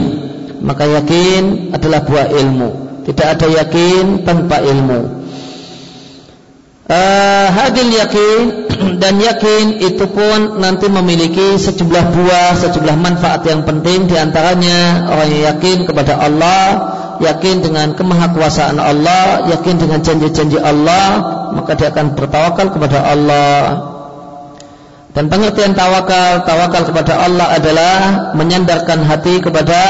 Maka 0.61 0.85
yakin 1.01 1.73
adalah 1.73 2.05
buah 2.05 2.27
ilmu. 2.29 2.69
Tidak 3.05 3.27
ada 3.27 3.47
yakin 3.49 4.23
tanpa 4.23 4.61
ilmu. 4.61 5.21
Uh, 6.91 7.47
hadil 7.55 7.87
yakin 7.87 8.67
dan 9.01 9.15
yakin 9.15 9.79
itu 9.79 10.05
pun 10.11 10.59
nanti 10.59 10.91
memiliki 10.91 11.55
sejumlah 11.55 12.05
buah, 12.13 12.51
sejumlah 12.59 12.97
manfaat 12.99 13.47
yang 13.47 13.63
penting 13.63 14.11
diantaranya 14.11 15.07
orang 15.07 15.27
yang 15.31 15.43
yakin 15.55 15.87
kepada 15.87 16.19
Allah, 16.19 16.61
yakin 17.21 17.61
dengan 17.61 17.93
kemahakuasaan 17.93 18.81
Allah, 18.81 19.47
yakin 19.53 19.77
dengan 19.77 20.01
janji-janji 20.01 20.57
Allah, 20.57 21.21
maka 21.53 21.77
dia 21.77 21.93
akan 21.93 22.17
bertawakal 22.17 22.73
kepada 22.73 22.99
Allah. 23.05 23.61
Dan 25.11 25.27
pengertian 25.27 25.75
tawakal, 25.75 26.47
tawakal 26.47 26.87
kepada 26.87 27.19
Allah 27.21 27.47
adalah 27.53 27.95
menyandarkan 28.33 29.03
hati 29.05 29.43
kepada 29.43 29.81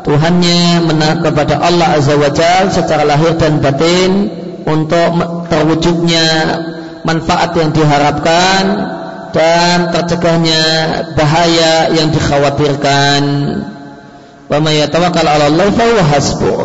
Tuhannya 0.00 0.88
kepada 1.20 1.60
Allah 1.60 2.00
Azza 2.00 2.16
wa 2.16 2.32
Jal 2.32 2.72
secara 2.72 3.04
lahir 3.04 3.36
dan 3.36 3.60
batin 3.60 4.32
untuk 4.64 5.12
terwujudnya 5.52 6.26
manfaat 7.04 7.52
yang 7.56 7.68
diharapkan 7.76 8.62
dan 9.30 9.92
tercegahnya 9.92 10.62
bahaya 11.14 11.92
yang 11.94 12.08
dikhawatirkan. 12.10 13.22
Wa 14.50 14.58
may 14.58 14.82
yatawakkal 14.82 15.22
'ala 15.22 15.46
Allah 15.46 15.70
fa 15.70 15.84
huwa 15.86 16.02
hasbuh. 16.02 16.60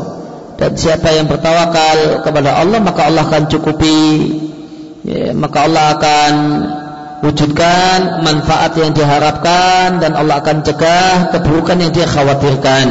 Dan 0.57 0.73
siapa 0.73 1.13
yang 1.13 1.29
bertawakal 1.29 2.25
kepada 2.25 2.57
Allah 2.57 2.81
maka 2.81 3.05
Allah 3.05 3.29
akan 3.29 3.45
cukupi. 3.45 4.01
Ya, 5.05 5.37
maka 5.37 5.69
Allah 5.69 5.93
akan 5.93 6.33
wujudkan 7.21 8.25
manfaat 8.25 8.73
yang 8.73 8.89
diharapkan 8.97 10.01
dan 10.01 10.17
Allah 10.17 10.41
akan 10.41 10.65
cegah 10.65 11.29
keburukan 11.29 11.77
yang 11.77 11.91
dia 11.93 12.09
khawatirkan. 12.09 12.87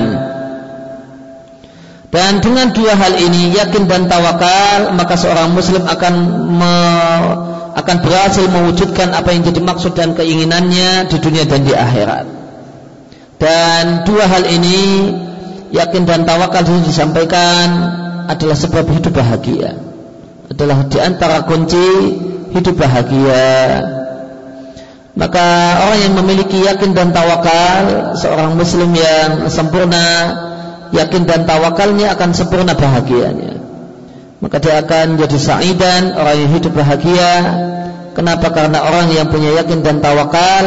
Dan 2.14 2.38
dengan 2.38 2.70
dua 2.70 2.94
hal 2.94 3.18
ini 3.18 3.50
yakin 3.58 3.90
dan 3.90 4.06
tawakal 4.06 4.94
maka 4.94 5.18
seorang 5.18 5.50
muslim 5.50 5.82
akan 5.82 6.14
me, 6.54 6.74
akan 7.74 7.96
berhasil 8.06 8.46
mewujudkan 8.46 9.10
apa 9.10 9.34
yang 9.34 9.42
jadi 9.42 9.58
maksud 9.58 9.98
dan 9.98 10.14
keinginannya 10.14 11.10
di 11.10 11.16
dunia 11.18 11.42
dan 11.42 11.66
di 11.66 11.74
akhirat. 11.74 12.43
Dan 13.38 14.06
dua 14.06 14.24
hal 14.30 14.46
ini 14.46 15.10
yakin 15.74 16.06
dan 16.06 16.22
tawakal 16.22 16.62
itu 16.62 16.86
disampaikan 16.86 17.66
adalah 18.30 18.56
sebab 18.56 18.84
hidup 18.94 19.12
bahagia. 19.14 19.74
Adalah 20.48 20.86
di 20.86 20.98
antara 21.02 21.42
kunci 21.44 21.88
hidup 22.54 22.74
bahagia. 22.78 23.50
Maka 25.14 25.46
orang 25.86 25.98
yang 26.10 26.14
memiliki 26.18 26.58
yakin 26.62 26.90
dan 26.90 27.14
tawakal, 27.14 28.14
seorang 28.18 28.58
muslim 28.58 28.90
yang 28.94 29.46
sempurna 29.46 30.06
yakin 30.90 31.22
dan 31.26 31.46
tawakalnya 31.46 32.14
akan 32.18 32.30
sempurna 32.34 32.74
bahagianya. 32.74 33.62
Maka 34.42 34.58
dia 34.58 34.82
akan 34.82 35.16
jadi 35.16 35.38
sa'idan, 35.38 36.18
orang 36.18 36.36
yang 36.36 36.50
hidup 36.52 36.74
bahagia. 36.74 37.32
Kenapa? 38.14 38.50
Karena 38.50 38.82
orang 38.84 39.10
yang 39.10 39.30
punya 39.30 39.54
yakin 39.62 39.82
dan 39.82 39.98
tawakal, 40.02 40.64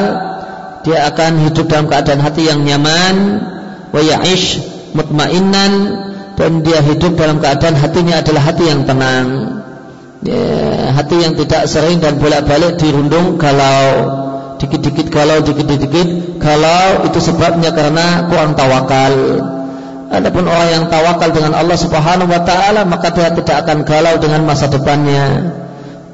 dia 0.88 1.12
akan 1.12 1.52
hidup 1.52 1.68
dalam 1.68 1.92
keadaan 1.92 2.24
hati 2.24 2.48
yang 2.48 2.64
nyaman, 2.64 3.44
wa 3.92 4.00
ya'ish 4.00 4.64
mutmainnan 4.96 5.74
dan 6.40 6.64
dia 6.64 6.80
hidup 6.80 7.20
dalam 7.20 7.44
keadaan 7.44 7.76
hatinya 7.76 8.24
adalah 8.24 8.42
hati 8.48 8.64
yang 8.72 8.88
tenang. 8.88 9.28
Ya, 10.24 10.96
hati 10.96 11.28
yang 11.28 11.36
tidak 11.36 11.68
sering 11.68 12.00
dan 12.00 12.18
bolak-balik 12.18 12.80
dirundung 12.80 13.36
kalau 13.36 13.82
dikit-dikit 14.58 15.14
kalau 15.14 15.46
dikit-dikit 15.46 16.42
kalau 16.42 17.06
itu 17.06 17.20
sebabnya 17.20 17.76
karena 17.76 18.32
kurang 18.32 18.56
tawakal. 18.56 19.14
Adapun 20.08 20.48
orang 20.48 20.70
yang 20.72 20.86
tawakal 20.88 21.36
dengan 21.36 21.52
Allah 21.52 21.76
Subhanahu 21.76 22.32
wa 22.32 22.42
taala 22.48 22.88
maka 22.88 23.12
dia 23.12 23.28
tidak 23.36 23.68
akan 23.68 23.84
galau 23.84 24.16
dengan 24.16 24.48
masa 24.48 24.72
depannya. 24.72 25.52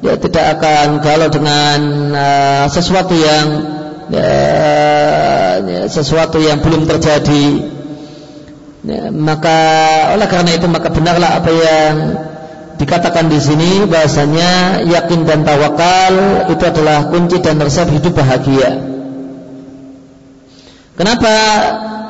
Dia 0.02 0.18
tidak 0.18 0.60
akan 0.60 1.00
galau 1.00 1.30
dengan 1.32 1.80
uh, 2.12 2.66
sesuatu 2.68 3.16
yang 3.16 3.48
uh, 4.12 5.88
sesuatu 5.88 6.42
yang 6.42 6.60
belum 6.60 6.90
terjadi. 6.90 7.46
Ya, 8.84 9.08
maka 9.16 9.60
oleh 10.12 10.28
karena 10.28 10.60
itu 10.60 10.68
maka 10.68 10.92
benarlah 10.92 11.40
apa 11.40 11.52
yang 11.56 11.96
dikatakan 12.76 13.32
di 13.32 13.40
sini 13.40 13.88
bahasanya 13.88 14.84
yakin 14.84 15.24
dan 15.24 15.48
tawakal 15.48 16.48
itu 16.52 16.64
adalah 16.68 17.08
kunci 17.08 17.40
dan 17.40 17.64
resep 17.64 17.88
hidup 17.96 18.12
bahagia. 18.12 18.92
Kenapa 20.94 21.34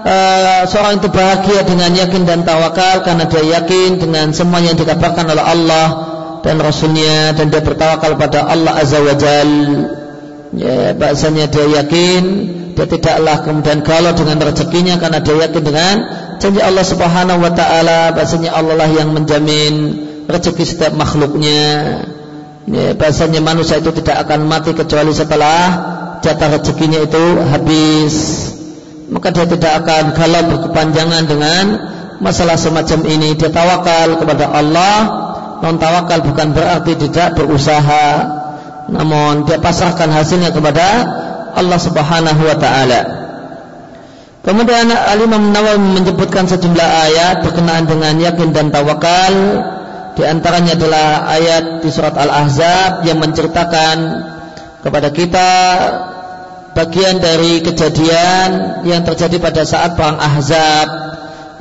uh, 0.04 0.62
seorang 0.68 1.00
itu 1.00 1.08
bahagia 1.14 1.62
dengan 1.64 1.94
yakin 1.94 2.26
dan 2.26 2.44
tawakal 2.44 3.06
karena 3.06 3.30
dia 3.30 3.62
yakin 3.62 4.02
dengan 4.02 4.34
semua 4.36 4.60
yang 4.60 4.76
dikabarkan 4.76 5.30
oleh 5.30 5.46
Allah 5.46 5.88
dan 6.44 6.60
Rasulnya 6.60 7.32
dan 7.38 7.48
dia 7.48 7.64
bertawakal 7.64 8.20
pada 8.20 8.50
Allah 8.50 8.76
Azza 8.82 9.00
wa 9.00 9.16
Jal 9.16 9.50
ya, 10.54 10.94
bahasanya 10.98 11.50
dia 11.50 11.66
yakin 11.82 12.24
dia 12.74 12.90
tidaklah 12.90 13.46
kemudian 13.46 13.86
galau 13.86 14.18
dengan 14.18 14.38
rezekinya 14.42 14.98
karena 14.98 15.22
dia 15.22 15.46
yakin 15.46 15.62
dengan 15.62 15.96
janji 16.42 16.60
Allah 16.60 16.86
Subhanahu 16.86 17.40
wa 17.46 17.54
taala. 17.54 18.12
Bahasanya 18.18 18.52
Allah 18.58 18.76
lah 18.76 18.90
yang 18.90 19.14
menjamin 19.14 19.74
rezeki 20.26 20.66
setiap 20.66 20.94
makhluknya. 20.98 21.62
Ya, 22.66 22.98
bahasanya 22.98 23.44
manusia 23.46 23.78
itu 23.78 23.94
tidak 23.94 24.26
akan 24.26 24.50
mati 24.50 24.74
kecuali 24.74 25.14
setelah 25.14 25.64
jatah 26.26 26.50
rezekinya 26.58 27.00
itu 27.06 27.24
habis. 27.46 28.16
Maka 29.14 29.30
dia 29.30 29.46
tidak 29.46 29.86
akan 29.86 30.18
galau 30.18 30.42
berkepanjangan 30.58 31.24
dengan 31.30 31.64
masalah 32.26 32.58
semacam 32.58 33.06
ini. 33.06 33.38
Dia 33.38 33.54
tawakal 33.54 34.18
kepada 34.18 34.50
Allah. 34.50 34.98
Non 35.62 35.78
tawakal 35.78 36.26
bukan 36.26 36.52
berarti 36.52 36.98
tidak 36.98 37.38
berusaha 37.38 38.43
namun 38.92 39.48
dia 39.48 39.60
pasrahkan 39.60 40.12
hasilnya 40.12 40.52
kepada 40.52 40.88
Allah 41.54 41.80
Subhanahu 41.80 42.42
wa 42.44 42.58
taala. 42.58 43.02
Kemudian 44.44 44.92
Al-Imam 44.92 45.56
Nawawi 45.56 46.04
menyebutkan 46.04 46.44
sejumlah 46.52 46.90
ayat 47.08 47.48
berkenaan 47.48 47.88
dengan 47.88 48.20
yakin 48.20 48.52
dan 48.52 48.76
tawakal. 48.76 49.36
Di 50.14 50.28
antaranya 50.28 50.76
adalah 50.76 51.32
ayat 51.32 51.80
di 51.80 51.90
surat 51.90 52.14
Al-Ahzab 52.14 53.08
yang 53.08 53.24
menceritakan 53.24 53.98
kepada 54.84 55.10
kita 55.16 55.50
bagian 56.76 57.24
dari 57.24 57.64
kejadian 57.64 58.84
yang 58.84 59.08
terjadi 59.08 59.40
pada 59.40 59.64
saat 59.64 59.96
perang 59.96 60.20
Ahzab 60.20 60.88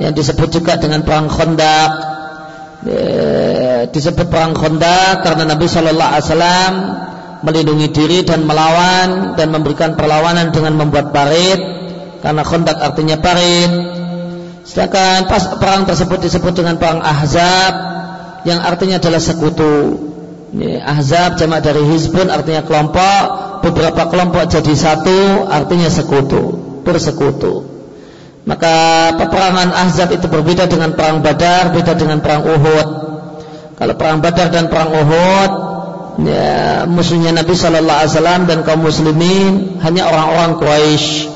yang 0.03 0.11
disebut 0.11 0.51
juga 0.51 0.75
dengan 0.75 1.07
perang 1.07 1.31
Khandaq. 1.31 1.91
E, 2.83 2.97
disebut 3.95 4.27
perang 4.27 4.51
Khandaq 4.51 5.23
karena 5.23 5.55
Nabi 5.55 5.65
Shallallahu 5.71 6.11
Alaihi 6.11 6.27
Wasallam 6.27 6.73
melindungi 7.43 7.91
diri 7.91 8.19
dan 8.23 8.47
melawan 8.47 9.35
dan 9.35 9.51
memberikan 9.51 9.99
perlawanan 9.99 10.55
dengan 10.55 10.79
membuat 10.79 11.11
parit 11.11 11.59
karena 12.23 12.41
Khandaq 12.41 12.77
artinya 12.79 13.19
parit 13.19 13.71
sedangkan 14.63 15.27
pas 15.27 15.59
perang 15.59 15.83
tersebut 15.83 16.23
disebut 16.23 16.63
dengan 16.63 16.79
perang 16.79 17.03
Ahzab 17.03 17.73
yang 18.47 18.63
artinya 18.63 18.97
adalah 18.97 19.19
sekutu 19.19 19.99
ini 20.53 20.79
Ahzab 20.79 21.35
jamak 21.35 21.65
dari 21.65 21.83
Hizbun 21.83 22.31
artinya 22.31 22.63
kelompok 22.63 23.23
beberapa 23.63 24.11
kelompok 24.11 24.51
jadi 24.51 24.73
satu 24.75 25.47
artinya 25.47 25.87
sekutu, 25.87 26.53
bersekutu. 26.83 27.71
Maka 28.43 28.75
peperangan 29.15 29.71
Ahzab 29.71 30.11
itu 30.11 30.27
berbeda 30.27 30.67
dengan 30.67 30.91
perang 30.99 31.23
Badar, 31.23 31.71
beda 31.71 31.95
dengan 31.95 32.19
perang 32.19 32.43
Uhud. 32.43 32.87
Kalau 33.79 33.95
perang 33.95 34.19
Badar 34.19 34.51
dan 34.51 34.67
perang 34.67 34.91
Uhud, 34.91 35.51
ya, 36.21 36.85
musuhnya 36.85 37.33
Nabi 37.33 37.57
Shallallahu 37.57 37.99
Alaihi 38.05 38.13
Wasallam 38.13 38.41
dan 38.45 38.61
kaum 38.61 38.85
muslimin 38.85 39.79
hanya 39.81 40.09
orang-orang 40.09 40.61
Quraisy. 40.61 41.33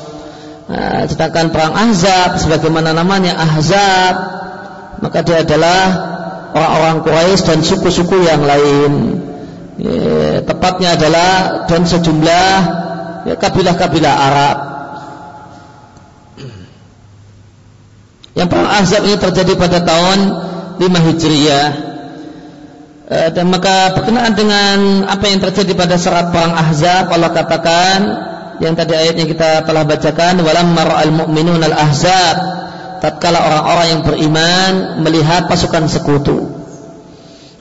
Nah, 0.68 1.08
sedangkan 1.08 1.48
perang 1.48 1.72
Ahzab, 1.72 2.36
sebagaimana 2.38 2.92
namanya 2.92 3.40
Ahzab, 3.40 4.14
maka 5.00 5.24
dia 5.24 5.40
adalah 5.42 5.82
orang-orang 6.52 6.98
Quraisy 7.02 7.42
dan 7.48 7.58
suku-suku 7.64 8.22
yang 8.28 8.44
lain 8.44 8.92
ya, 9.80 10.44
tepatnya 10.44 10.98
adalah 10.98 11.30
dan 11.66 11.82
sejumlah 11.88 12.56
ya, 13.26 13.34
kabilah-kabilah 13.40 14.14
Arab. 14.14 14.58
Yang 18.38 18.48
perang 18.54 18.70
Ahzab 18.70 19.02
ini 19.02 19.16
terjadi 19.18 19.52
pada 19.58 19.82
tahun 19.82 20.18
5 20.78 21.06
Hijriah. 21.10 21.68
E, 23.08 23.32
dan 23.32 23.48
maka 23.48 23.96
berkenaan 23.96 24.36
dengan 24.36 25.08
apa 25.08 25.24
yang 25.32 25.40
terjadi 25.40 25.72
pada 25.72 25.96
serat 25.96 26.28
perang 26.28 26.52
Ahzab 26.52 27.08
Allah 27.08 27.32
katakan 27.32 27.98
yang 28.60 28.76
tadi 28.76 28.92
ayatnya 28.92 29.24
kita 29.24 29.64
telah 29.64 29.88
bacakan 29.88 30.44
walamma 30.44 30.82
ra'al 30.84 31.14
mu'minun 31.14 31.62
al-ahzab. 31.62 32.36
Tatkala 32.98 33.38
orang-orang 33.38 33.86
yang 33.94 34.02
beriman 34.02 34.72
melihat 35.06 35.46
pasukan 35.46 35.86
sekutu. 35.86 36.50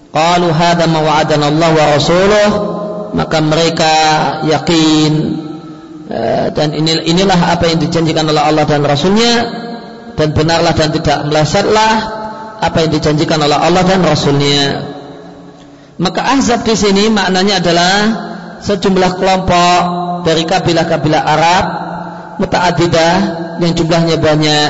Qalu 0.09 0.49
hadza 0.49 0.89
ma 0.89 0.99
wa'adana 1.05 1.53
Allah 1.53 1.71
wa 1.71 1.85
rasuluh. 1.93 2.49
Maka 3.13 3.37
mereka 3.39 3.93
yakin 4.49 5.11
eh, 6.11 6.47
dan 6.51 6.73
inilah 6.75 7.39
apa 7.55 7.71
yang 7.71 7.79
dijanjikan 7.79 8.27
oleh 8.27 8.41
Allah 8.41 8.67
dan 8.67 8.83
Rasulnya 8.83 9.33
dan 10.17 10.35
benarlah 10.35 10.75
dan 10.75 10.91
tidak 10.91 11.23
melesetlah 11.29 11.93
apa 12.59 12.77
yang 12.83 12.91
dijanjikan 12.91 13.39
oleh 13.39 13.55
Allah 13.55 13.85
dan 13.87 14.03
Rasulnya 14.03 14.96
maka 15.97 16.21
Ahzab 16.37 16.61
di 16.65 16.77
sini 16.77 17.09
maknanya 17.09 17.61
adalah 17.61 17.95
sejumlah 18.61 19.11
kelompok 19.17 19.81
dari 20.25 20.45
kabilah-kabilah 20.45 21.21
Arab 21.21 21.65
mutaadidah 22.37 23.13
yang 23.61 23.73
jumlahnya 23.73 24.17
banyak 24.21 24.69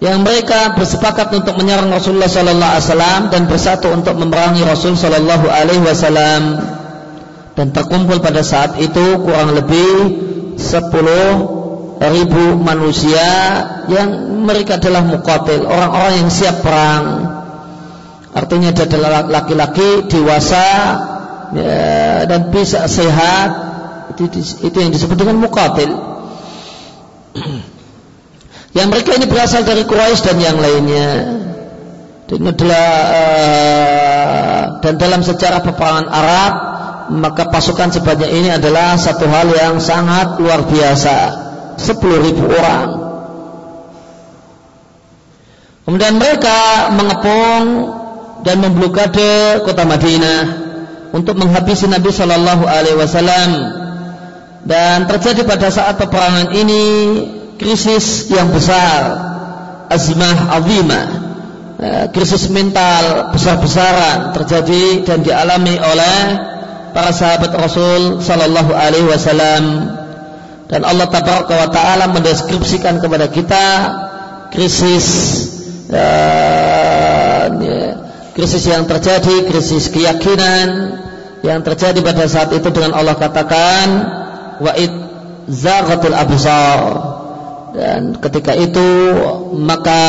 yang 0.00 0.24
mereka 0.24 0.72
bersepakat 0.80 1.28
untuk 1.36 1.60
menyerang 1.60 1.92
Rasulullah 1.92 2.32
Sallallahu 2.32 2.72
Alaihi 2.72 2.88
Wasallam 2.88 3.20
dan 3.28 3.42
bersatu 3.44 3.92
untuk 3.92 4.16
memerangi 4.16 4.64
Rasul 4.64 4.96
Sallallahu 4.96 5.44
Alaihi 5.44 5.84
Wasallam. 5.84 6.42
Dan 7.52 7.76
terkumpul 7.76 8.24
pada 8.24 8.40
saat 8.40 8.80
itu 8.80 9.20
kurang 9.20 9.52
lebih 9.52 9.92
10 10.56 12.00
ribu 12.00 12.44
manusia 12.56 13.28
yang 13.92 14.40
mereka 14.48 14.80
adalah 14.80 15.04
mukatil 15.04 15.68
orang-orang 15.68 16.24
yang 16.24 16.30
siap 16.32 16.64
perang 16.64 17.04
artinya 18.30 18.70
dia 18.70 18.86
adalah 18.86 19.26
laki-laki 19.26 20.06
dewasa 20.06 20.66
ya, 21.54 22.24
dan 22.30 22.50
bisa 22.54 22.86
sehat 22.86 23.50
itu, 24.14 24.42
itu 24.66 24.76
yang 24.76 24.92
disebut 24.94 25.16
dengan 25.16 25.40
mukatil 25.40 25.90
Yang 28.70 28.86
mereka 28.86 29.10
ini 29.18 29.26
berasal 29.26 29.66
dari 29.66 29.82
Quraisy 29.82 30.30
dan 30.30 30.38
yang 30.38 30.58
lainnya. 30.62 31.08
Dan 32.30 32.46
adalah 32.46 32.88
uh, 33.10 34.62
dan 34.78 34.94
dalam 34.94 35.26
sejarah 35.26 35.66
peperangan 35.66 36.06
Arab 36.06 36.52
maka 37.10 37.50
pasukan 37.50 37.90
sebanyak 37.90 38.30
ini 38.30 38.54
adalah 38.54 38.94
satu 38.94 39.26
hal 39.26 39.50
yang 39.50 39.82
sangat 39.82 40.38
luar 40.38 40.62
biasa. 40.70 41.16
Sepuluh 41.82 42.22
ribu 42.22 42.46
orang. 42.46 42.88
Kemudian 45.82 46.22
mereka 46.22 46.86
mengepung 46.94 47.64
dan 48.46 48.56
memblokade 48.60 49.62
kota 49.64 49.84
Madinah 49.84 50.40
untuk 51.10 51.36
menghabisi 51.36 51.90
Nabi 51.90 52.10
Shallallahu 52.12 52.64
Alaihi 52.64 52.98
Wasallam. 52.98 53.50
Dan 54.60 55.08
terjadi 55.08 55.48
pada 55.48 55.72
saat 55.72 55.96
peperangan 55.96 56.52
ini 56.52 56.84
krisis 57.56 58.28
yang 58.28 58.52
besar 58.52 59.30
azimah 59.88 60.52
azimah 60.60 61.06
eh, 61.80 62.06
krisis 62.12 62.52
mental 62.52 63.32
besar-besaran 63.32 64.36
terjadi 64.36 65.02
dan 65.08 65.24
dialami 65.24 65.80
oleh 65.80 66.16
para 66.92 67.10
sahabat 67.14 67.54
Rasul 67.54 68.18
sallallahu 68.20 68.74
alaihi 68.74 69.06
wasallam. 69.06 69.96
Dan 70.70 70.86
Allah 70.86 71.10
tabaraka 71.10 71.50
wa 71.50 71.68
taala 71.70 72.14
mendeskripsikan 72.14 73.02
kepada 73.02 73.26
kita 73.26 73.66
krisis 74.54 75.06
uh, 75.90 77.50
krisis 78.36 78.64
yang 78.66 78.86
terjadi 78.86 79.46
krisis 79.48 79.90
keyakinan 79.90 80.98
yang 81.40 81.64
terjadi 81.64 81.98
pada 82.04 82.28
saat 82.28 82.52
itu 82.52 82.68
dengan 82.68 82.92
Allah 82.92 83.16
katakan 83.16 83.86
wa 84.60 84.72
id 84.76 84.92
zaghatul 85.48 86.16
absar. 86.16 86.80
Dan 87.70 88.18
ketika 88.18 88.52
itu 88.58 89.14
maka 89.54 90.02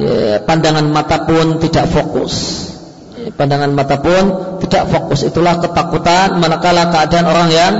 ya, 0.00 0.40
pandangan 0.42 0.88
mata 0.88 1.28
pun 1.28 1.60
tidak 1.60 1.88
fokus. 1.92 2.64
Ya, 3.14 3.28
pandangan 3.30 3.70
mata 3.76 4.00
pun 4.00 4.56
tidak 4.64 4.88
fokus. 4.88 5.22
Itulah 5.22 5.60
ketakutan 5.60 6.40
manakala 6.40 6.88
keadaan 6.90 7.26
orang 7.28 7.48
yang 7.52 7.74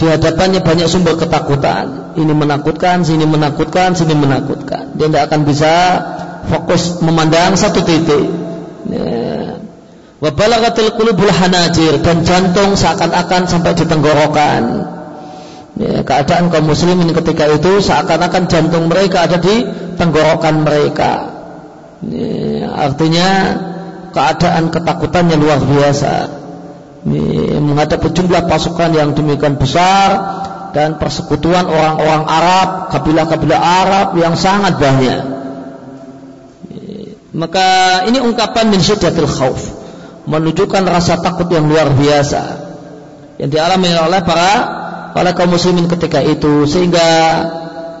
di 0.00 0.08
hadapannya 0.08 0.64
banyak 0.64 0.88
sumber 0.88 1.18
ketakutan. 1.18 2.16
Ini 2.16 2.32
menakutkan 2.32 3.04
sini 3.04 3.26
menakutkan 3.28 3.92
sini 3.92 4.16
menakutkan. 4.16 4.96
Dia 4.96 5.12
tidak 5.12 5.28
akan 5.28 5.40
bisa 5.44 5.72
fokus 6.48 7.02
memandang 7.04 7.58
satu 7.58 7.84
titik 7.84 8.24
ya. 8.88 9.60
wabalagatil 10.22 10.94
qulubul 10.96 11.32
hanajir 11.32 12.00
dan 12.00 12.22
jantung 12.24 12.78
seakan-akan 12.78 13.48
sampai 13.50 13.72
di 13.76 13.84
tenggorokan 13.84 14.62
ya, 15.76 16.06
keadaan 16.06 16.48
kaum 16.48 16.68
muslimin 16.70 17.10
ketika 17.12 17.50
itu 17.50 17.84
seakan-akan 17.84 18.48
jantung 18.48 18.88
mereka 18.88 19.28
ada 19.28 19.36
di 19.36 19.66
tenggorokan 19.96 20.64
mereka 20.64 21.12
ya, 22.04 22.70
artinya 22.72 23.28
keadaan 24.10 24.72
ketakutannya 24.72 25.36
luar 25.36 25.60
biasa 25.60 26.40
menghadapi 27.00 28.12
jumlah 28.12 28.44
pasukan 28.44 28.92
yang 28.92 29.16
demikian 29.16 29.56
besar 29.56 30.08
dan 30.70 31.00
persekutuan 31.00 31.66
orang-orang 31.66 32.22
Arab, 32.26 32.68
kabilah-kabilah 32.94 33.60
Arab 33.60 34.08
yang 34.18 34.34
sangat 34.38 34.78
banyak. 34.78 35.22
Maka 37.30 38.02
ini 38.10 38.18
ungkapan 38.18 38.74
min 38.74 38.82
syiddatil 38.82 39.30
khauf, 39.30 39.60
menunjukkan 40.26 40.82
rasa 40.82 41.22
takut 41.22 41.46
yang 41.50 41.70
luar 41.70 41.94
biasa. 41.94 42.42
Yang 43.38 43.50
dialami 43.56 43.90
oleh 43.94 44.20
para 44.26 44.50
oleh 45.14 45.32
kaum 45.32 45.54
muslimin 45.54 45.86
ketika 45.86 46.18
itu. 46.20 46.66
Sehingga 46.66 47.08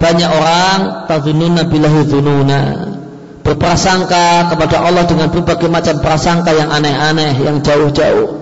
banyak 0.02 0.30
orang 0.30 0.78
tazununa 1.06 1.62
billahi 1.68 2.00
dzununa 2.06 2.62
berprasangka 3.40 4.52
kepada 4.52 4.84
Allah 4.84 5.04
dengan 5.08 5.32
berbagai 5.32 5.66
macam 5.66 5.98
prasangka 5.98 6.52
yang 6.52 6.68
aneh-aneh 6.70 7.40
yang 7.40 7.62
jauh-jauh. 7.64 8.40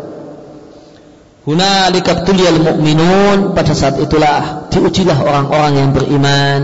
Hunalika 1.48 2.28
tuliyal 2.28 2.60
mu'minun. 2.60 3.56
Pada 3.56 3.72
saat 3.72 3.96
itulah 4.00 4.68
diujilah 4.68 5.16
orang-orang 5.20 5.72
yang 5.80 5.90
beriman. 5.96 6.62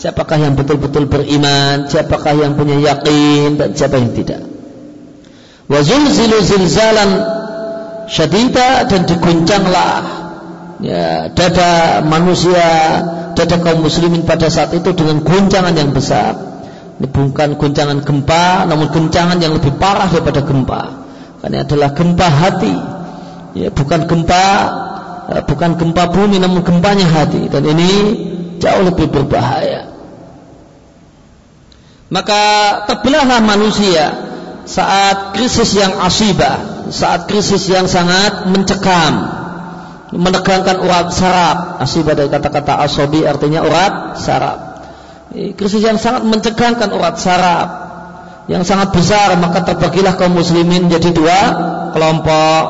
Siapakah 0.00 0.40
yang 0.40 0.56
betul-betul 0.56 1.12
beriman, 1.12 1.84
siapakah 1.84 2.32
yang 2.32 2.56
punya 2.56 2.80
yakin 2.80 3.60
dan 3.60 3.76
siapa 3.76 4.00
yang 4.00 4.16
tidak. 4.16 4.40
Wa 5.68 5.84
zulzilu 5.84 6.40
zilzalan 6.40 7.10
syadida 8.08 8.88
dan 8.88 9.04
diguncanglah 9.04 9.92
ya, 10.80 11.28
dada 11.36 12.00
manusia, 12.00 12.64
dada 13.36 13.56
kaum 13.60 13.84
muslimin 13.84 14.24
pada 14.24 14.48
saat 14.48 14.72
itu 14.72 14.96
dengan 14.96 15.20
guncangan 15.20 15.76
yang 15.76 15.92
besar. 15.92 16.32
Ini 16.96 17.04
bukan 17.04 17.60
guncangan 17.60 18.00
gempa, 18.00 18.64
namun 18.72 18.88
guncangan 18.88 19.36
yang 19.36 19.52
lebih 19.52 19.76
parah 19.76 20.08
daripada 20.08 20.40
gempa. 20.40 20.82
Karena 21.44 21.60
adalah 21.68 21.92
gempa 21.92 22.28
hati 22.28 22.74
ya, 23.52 23.68
bukan 23.68 24.08
gempa 24.08 24.44
eh, 25.28 25.42
bukan 25.44 25.76
gempa 25.76 26.08
bumi 26.12 26.36
namun 26.40 26.60
gempanya 26.62 27.06
hati 27.08 27.48
dan 27.48 27.64
ini 27.64 27.90
jauh 28.60 28.84
lebih 28.84 29.08
berbahaya. 29.08 29.88
Maka 32.10 32.42
terbelahlah 32.90 33.40
manusia 33.40 34.28
saat 34.66 35.34
krisis 35.34 35.74
yang 35.78 35.98
asibah 36.04 36.80
saat 36.90 37.30
krisis 37.30 37.70
yang 37.70 37.86
sangat 37.86 38.50
mencekam 38.50 39.12
menegangkan 40.10 40.82
urat 40.82 41.14
saraf. 41.14 41.78
Asibah 41.78 42.18
dari 42.18 42.28
kata-kata 42.28 42.82
asobi 42.82 43.22
artinya 43.22 43.62
urat 43.62 44.18
saraf. 44.18 44.58
Krisis 45.30 45.86
yang 45.86 45.96
sangat 45.96 46.26
mencegangkan 46.26 46.90
urat 46.90 47.16
saraf. 47.16 47.68
Yang 48.50 48.66
sangat 48.66 48.90
besar 48.90 49.38
maka 49.38 49.62
terbagilah 49.62 50.18
kaum 50.18 50.34
muslimin 50.34 50.90
menjadi 50.90 51.14
dua 51.14 51.40
kelompok 51.94 52.62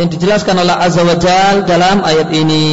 yang 0.00 0.08
dijelaskan 0.08 0.56
oleh 0.56 0.72
Azza 0.72 1.04
wa 1.04 1.16
Jal 1.20 1.68
dalam 1.68 2.00
ayat 2.00 2.32
ini. 2.32 2.68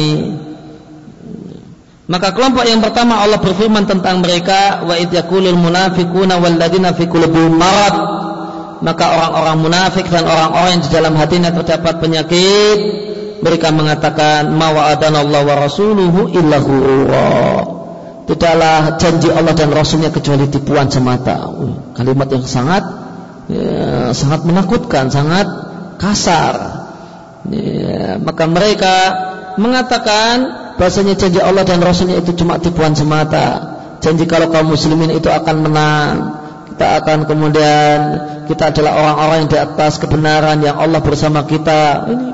Maka 2.08 2.32
kelompok 2.32 2.64
yang 2.64 2.80
pertama 2.80 3.20
Allah 3.20 3.36
berfirman 3.36 3.84
tentang 3.84 4.24
mereka 4.24 4.80
wa 4.88 4.96
id 4.96 5.12
yaqulul 5.12 5.60
munafiquna 5.60 6.40
walladzina 6.40 6.96
fi 6.96 7.04
qulubihim 7.04 7.52
marad. 7.52 7.94
Maka 8.80 9.04
orang-orang 9.12 9.56
munafik 9.60 10.06
dan 10.08 10.24
orang-orang 10.24 10.80
yang 10.80 10.82
di 10.86 10.90
dalam 10.94 11.14
hatinya 11.18 11.50
terdapat 11.52 12.00
penyakit 12.00 12.78
mereka 13.42 13.70
mengatakan 13.70 14.50
ma 14.54 14.70
wa'adanallahu 14.74 15.46
wa 15.46 15.56
rasuluhu 15.68 16.20
illa 16.32 16.56
ghurura. 16.58 17.30
Tidaklah 18.28 19.00
janji 19.00 19.32
Allah 19.32 19.56
dan 19.56 19.72
Rasulnya 19.72 20.12
kecuali 20.12 20.52
tipuan 20.52 20.92
semata. 20.92 21.48
Kalimat 21.96 22.28
yang 22.28 22.44
sangat 22.44 22.84
ya, 23.48 24.12
sangat 24.12 24.44
menakutkan 24.44 25.08
sangat 25.08 25.48
kasar. 25.96 26.54
Ya, 27.48 28.20
maka 28.20 28.44
mereka 28.44 28.94
mengatakan 29.56 30.67
bahasanya 30.78 31.18
janji 31.18 31.42
Allah 31.42 31.66
dan 31.66 31.82
Rasulnya 31.82 32.22
itu 32.22 32.32
cuma 32.38 32.56
tipuan 32.62 32.94
semata. 32.94 33.76
Janji 33.98 34.24
kalau 34.30 34.48
kaum 34.48 34.70
muslimin 34.70 35.10
itu 35.12 35.26
akan 35.26 35.56
menang. 35.66 36.14
Kita 36.72 37.02
akan 37.02 37.26
kemudian 37.26 37.98
kita 38.46 38.70
adalah 38.70 38.94
orang-orang 39.02 39.36
yang 39.44 39.50
di 39.50 39.58
atas 39.58 39.98
kebenaran 39.98 40.62
yang 40.62 40.78
Allah 40.78 41.02
bersama 41.02 41.42
kita. 41.42 42.06
Ini 42.06 42.26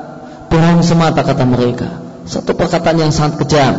bohong 0.47 0.85
semata 0.85 1.25
kata 1.25 1.43
mereka. 1.43 1.89
Satu 2.29 2.53
perkataan 2.53 3.01
yang 3.01 3.11
sangat 3.11 3.41
kejam. 3.41 3.73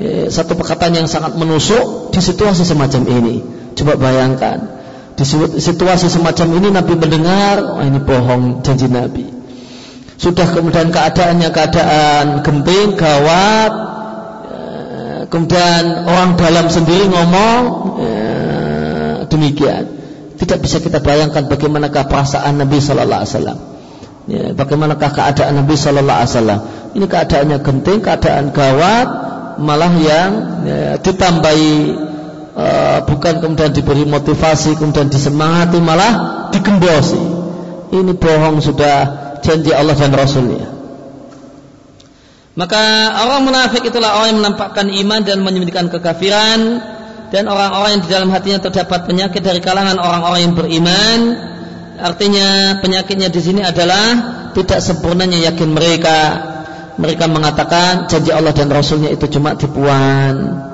Ya, 0.00 0.32
satu 0.32 0.56
perkataan 0.56 0.96
yang 0.96 1.04
sangat 1.04 1.36
menusuk 1.36 2.16
di 2.16 2.20
situasi 2.24 2.64
semacam 2.64 3.04
ini. 3.12 3.44
Coba 3.76 4.00
bayangkan 4.00 4.82
di 5.12 5.24
situasi 5.60 6.08
semacam 6.08 6.46
ini 6.56 6.68
Nabi 6.72 6.94
mendengar 6.96 7.60
oh 7.60 7.84
ini 7.84 8.00
bohong 8.00 8.64
janji 8.64 8.88
Nabi 8.88 9.31
sudah 10.20 10.46
kemudian 10.52 10.92
keadaannya 10.92 11.48
keadaan 11.50 12.44
genting, 12.44 12.94
gawat, 12.94 13.72
ya, 14.46 14.64
kemudian 15.28 16.06
orang 16.06 16.36
dalam 16.36 16.66
sendiri 16.68 17.08
ngomong 17.08 17.60
ya, 18.00 18.26
demikian. 19.26 19.84
Tidak 20.36 20.58
bisa 20.58 20.82
kita 20.82 20.98
bayangkan 20.98 21.46
bagaimanakah 21.46 22.10
perasaan 22.10 22.58
Nabi 22.58 22.82
Sallallahu 22.82 23.20
Alaihi 23.22 23.34
Wasallam. 23.36 23.58
Ya, 24.26 24.44
bagaimanakah 24.54 25.10
keadaan 25.14 25.54
Nabi 25.62 25.74
Sallallahu 25.78 26.18
Alaihi 26.18 26.32
Wasallam. 26.34 26.60
Ini 26.92 27.06
keadaannya 27.06 27.58
genting, 27.62 28.00
keadaan 28.02 28.50
gawat, 28.50 29.08
malah 29.62 29.92
yang 29.96 30.30
ya, 30.66 30.82
ditambahi 31.00 31.72
uh, 32.56 32.98
bukan 33.08 33.34
kemudian 33.40 33.72
diberi 33.72 34.04
motivasi, 34.04 34.76
kemudian 34.76 35.08
disemangati, 35.08 35.78
malah 35.80 36.12
digembosi. 36.52 37.22
Ini 37.92 38.12
bohong 38.16 38.64
sudah 38.64 38.96
janji 39.42 39.74
Allah 39.74 39.98
dan 39.98 40.14
Rasulnya. 40.14 40.66
Maka 42.52 42.82
orang 43.24 43.48
munafik 43.48 43.82
itulah 43.88 44.12
orang 44.20 44.36
yang 44.36 44.40
menampakkan 44.44 44.86
iman 44.92 45.20
dan 45.24 45.40
menyembunyikan 45.40 45.88
kekafiran 45.88 46.60
dan 47.32 47.48
orang-orang 47.48 47.96
yang 47.96 48.02
di 48.04 48.10
dalam 48.12 48.28
hatinya 48.28 48.60
terdapat 48.60 49.08
penyakit 49.08 49.40
dari 49.40 49.64
kalangan 49.64 49.96
orang-orang 49.96 50.40
yang 50.44 50.54
beriman. 50.54 51.18
Artinya 51.96 52.78
penyakitnya 52.84 53.32
di 53.32 53.40
sini 53.40 53.60
adalah 53.64 54.04
tidak 54.52 54.84
sempurnanya 54.84 55.40
yakin 55.48 55.70
mereka. 55.72 56.18
Mereka 57.00 57.24
mengatakan 57.32 58.04
janji 58.04 58.28
Allah 58.36 58.52
dan 58.52 58.68
Rasulnya 58.68 59.08
itu 59.08 59.24
cuma 59.32 59.56
tipuan. 59.56 60.71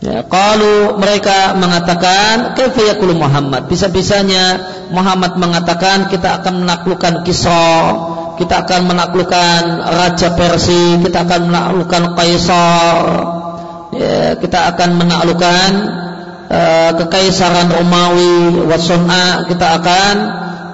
Ya, 0.00 0.24
kalau 0.24 0.96
mereka 0.96 1.52
mengatakan 1.60 2.56
kaifa 2.56 2.88
yaqulu 2.88 3.20
Muhammad? 3.20 3.68
Bisa-bisanya 3.68 4.56
Muhammad 4.88 5.36
mengatakan 5.36 6.08
kita 6.08 6.40
akan 6.40 6.64
menaklukkan 6.64 7.20
Kisra, 7.20 7.76
kita 8.40 8.64
akan 8.64 8.88
menaklukkan 8.88 9.60
Raja 9.92 10.32
Persia, 10.32 11.04
kita 11.04 11.28
akan 11.28 11.52
menaklukkan 11.52 12.16
Kaisar, 12.16 12.96
ya, 13.92 14.40
kita 14.40 14.72
akan 14.72 15.04
menaklukkan 15.04 15.70
uh, 16.48 16.90
kekaisaran 16.96 17.68
Romawi, 17.68 18.56
Wasona, 18.72 19.52
kita 19.52 19.84
akan 19.84 20.14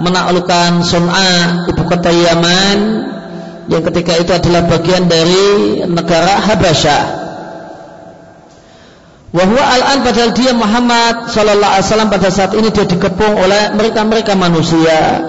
menaklukkan 0.07 0.87
Sun'a, 0.87 1.67
ibu 1.67 1.83
kota 1.83 2.15
Yaman, 2.15 2.79
yang 3.67 3.83
ketika 3.91 4.23
itu 4.23 4.31
adalah 4.31 4.71
bagian 4.71 5.11
dari 5.11 5.83
negara 5.91 6.47
Habasyah. 6.47 7.26
Wahwa 9.35 9.59
al-an 9.59 10.07
padahal 10.07 10.31
dia 10.39 10.55
Muhammad 10.55 11.35
Sallallahu 11.35 11.73
Alaihi 11.75 11.87
Wasallam 11.91 12.11
pada 12.15 12.29
saat 12.31 12.53
ini 12.55 12.71
dia 12.71 12.87
dikepung 12.87 13.35
oleh 13.35 13.75
mereka-mereka 13.75 14.39
manusia. 14.39 15.23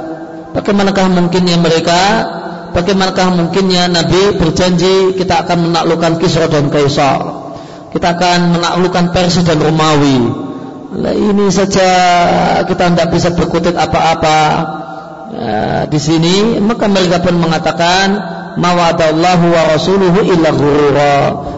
Bagaimanakah 0.53 1.10
mungkinnya 1.10 1.57
mereka? 1.57 2.01
Bagaimanakah 2.77 3.27
mungkinnya 3.33 3.89
Nabi 3.89 4.38
berjanji 4.38 5.17
kita 5.17 5.41
akan 5.45 5.71
menaklukkan 5.71 6.21
Kisra 6.21 6.45
dan 6.45 6.69
Kaisar? 6.69 7.49
Kita 7.89 8.13
akan 8.13 8.53
menaklukkan 8.53 9.15
Persia 9.15 9.41
dan 9.41 9.57
Romawi. 9.57 10.19
Nah, 10.88 11.13
ini 11.13 11.49
saja 11.49 11.89
kita 12.69 12.93
tidak 12.93 13.07
bisa 13.12 13.33
berkutik 13.33 13.73
apa-apa. 13.73 14.39
Ya, 15.27 15.83
di 15.89 15.99
sini 15.99 16.55
maka 16.63 16.88
mereka 16.88 17.19
pun 17.19 17.36
mengatakan 17.36 18.07
mawadallahu 18.55 19.45
wa 19.51 19.63
rasuluhu 19.73 20.19
illa 20.23 20.49
ghurura. 20.55 21.17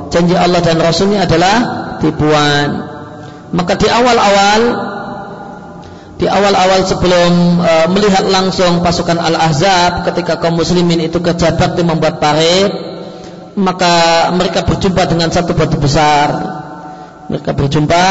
Janji 0.10 0.34
Allah 0.34 0.60
dan 0.66 0.82
Rasulnya 0.82 1.30
adalah 1.30 1.56
tipuan. 2.02 2.68
Maka 3.50 3.74
di 3.76 3.88
awal-awal 3.90 4.62
di 6.20 6.28
awal-awal 6.28 6.84
sebelum 6.84 7.64
e, 7.64 7.74
melihat 7.96 8.28
langsung 8.28 8.84
pasukan 8.84 9.16
Al-Ahzab 9.16 10.04
ketika 10.12 10.36
kaum 10.36 10.60
muslimin 10.60 11.00
itu 11.00 11.24
kejabat 11.24 11.80
di 11.80 11.84
membuat 11.88 12.20
parit 12.20 12.68
maka 13.56 14.28
mereka 14.36 14.68
berjumpa 14.68 15.08
dengan 15.08 15.32
satu 15.32 15.56
batu 15.56 15.80
besar 15.80 16.28
mereka 17.32 17.56
berjumpa 17.56 18.08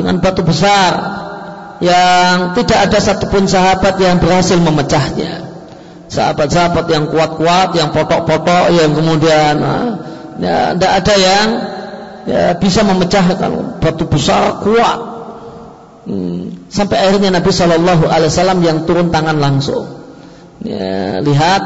dengan 0.00 0.16
batu 0.24 0.40
besar 0.40 0.92
yang 1.84 2.56
tidak 2.56 2.88
ada 2.88 2.98
satupun 3.04 3.44
sahabat 3.44 4.00
yang 4.00 4.16
berhasil 4.16 4.56
memecahnya 4.56 5.44
sahabat-sahabat 6.08 6.88
yang 6.88 7.04
kuat-kuat 7.12 7.76
yang 7.76 7.92
potok-potok 7.92 8.72
yang 8.72 8.96
kemudian 8.96 9.54
ya, 10.40 10.72
tidak 10.72 10.92
ada 11.04 11.14
yang 11.20 11.48
ya, 12.30 12.54
bisa 12.54 12.86
memecahkan 12.86 13.82
batu 13.82 14.06
besar 14.06 14.62
kuat 14.62 14.98
hmm. 16.06 16.70
sampai 16.70 16.96
akhirnya 17.10 17.34
Nabi 17.34 17.50
Shallallahu 17.50 18.06
Alaihi 18.06 18.30
Wasallam 18.30 18.58
yang 18.62 18.86
turun 18.86 19.10
tangan 19.10 19.42
langsung 19.42 19.90
ya, 20.62 21.18
lihat 21.18 21.62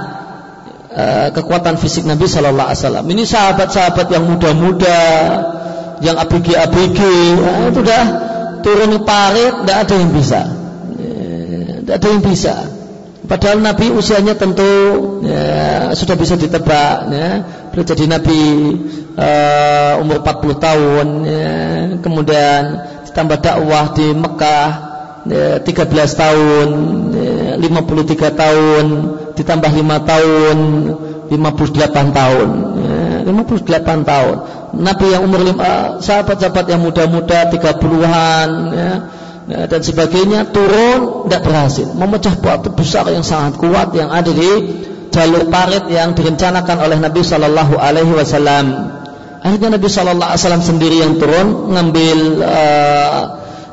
uh, 0.88 1.28
kekuatan 1.36 1.76
fisik 1.76 2.08
Nabi 2.08 2.24
Shallallahu 2.24 2.72
Alaihi 2.72 2.80
Wasallam. 2.80 3.06
Ini 3.12 3.22
sahabat-sahabat 3.28 4.06
yang 4.08 4.24
muda-muda, 4.24 5.02
yang 6.00 6.16
ABG-ABG, 6.16 6.98
nah, 7.38 7.68
itu 7.68 7.80
dah 7.84 8.04
turun 8.64 9.04
parit, 9.04 9.62
tidak 9.62 9.76
ada 9.84 9.94
yang 10.00 10.10
bisa, 10.16 10.40
tidak 11.84 11.94
ada 12.00 12.08
yang 12.08 12.24
bisa. 12.24 12.56
Padahal 13.24 13.64
Nabi 13.64 13.88
usianya 13.88 14.36
tentu 14.36 14.68
ya, 15.24 15.96
sudah 15.96 16.12
bisa 16.12 16.36
ditebak. 16.36 17.08
Ya. 17.08 17.28
Beliau 17.72 17.86
jadi 17.88 18.04
Nabi 18.04 18.40
uh, 19.14 20.02
umur 20.02 20.22
40 20.22 20.58
tahun, 20.58 21.06
ya. 21.26 21.52
kemudian 22.02 22.62
ditambah 23.10 23.38
dakwah 23.40 23.94
di 23.94 24.06
Mekah 24.14 24.68
ya, 25.26 25.48
13 25.62 26.20
tahun, 26.22 26.68
ya, 27.14 27.38
53 27.58 28.42
tahun, 28.42 28.84
ditambah 29.38 29.70
5 29.70 30.10
tahun, 30.10 30.58
58 31.30 32.18
tahun. 32.18 32.48
Ya, 32.84 33.02
58 33.24 34.04
tahun. 34.04 34.36
Nabi 34.74 35.06
yang 35.14 35.22
umur 35.24 35.40
lima, 35.40 36.02
sahabat-sahabat 36.02 36.66
yang 36.66 36.82
muda-muda 36.82 37.48
30-an, 37.48 38.48
ya, 38.74 38.90
dan 39.44 39.80
sebagainya 39.84 40.48
turun 40.56 41.28
tidak 41.28 41.42
berhasil 41.44 41.92
memecah 41.92 42.32
batu 42.40 42.72
besar 42.72 43.04
yang 43.12 43.20
sangat 43.20 43.60
kuat 43.60 43.92
yang 43.92 44.08
ada 44.08 44.32
di 44.32 44.50
jalur 45.12 45.52
parit 45.52 45.84
yang 45.92 46.16
direncanakan 46.16 46.80
oleh 46.80 46.98
Nabi 46.98 47.20
Shallallahu 47.20 47.76
Alaihi 47.76 48.12
Wasallam. 48.16 48.66
Akhirnya 49.44 49.76
Nabi 49.76 49.88
Shallallahu 49.92 50.30
Alaihi 50.32 50.40
Wasallam 50.40 50.64
sendiri 50.64 50.96
yang 51.04 51.20
turun 51.20 51.76
ngambil 51.76 52.18
uh, 52.40 53.20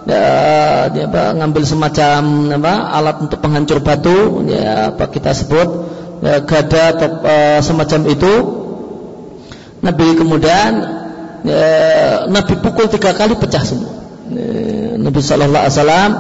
uh, 0.04 0.84
ya, 0.92 1.06
apa, 1.08 1.24
ngambil 1.40 1.64
semacam 1.64 2.22
apa, 2.60 2.74
alat 2.92 3.16
untuk 3.24 3.40
penghancur 3.40 3.80
batu, 3.80 4.44
ya, 4.52 4.92
apa 4.92 5.08
kita 5.08 5.32
sebut 5.32 5.70
ya, 6.20 6.44
gada 6.44 6.84
atau 6.92 7.10
uh, 7.24 7.60
semacam 7.64 8.00
itu. 8.12 8.34
Nabi 9.82 10.08
kemudian 10.20 10.72
ya, 11.48 11.66
Nabi 12.28 12.54
pukul 12.60 12.92
tiga 12.92 13.16
kali 13.16 13.40
pecah 13.40 13.64
semua. 13.64 14.02
Eh, 14.32 14.96
Nabi 14.96 15.20
Shallallahu 15.20 15.64
Alaihi 15.66 15.76
Wasallam 15.76 16.12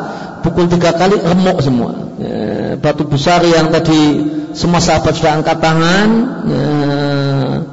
pukul 0.43 0.65
tiga 0.67 0.91
kali 0.95 1.15
remuk 1.19 1.59
semua. 1.63 1.91
Eh, 2.19 2.75
batu 2.75 3.07
besar 3.07 3.39
yang 3.45 3.71
tadi 3.71 4.31
semua 4.51 4.83
sahabat 4.83 5.15
sudah 5.15 5.39
angkat 5.39 5.57
tangan, 5.63 6.07
eh, 6.49 7.30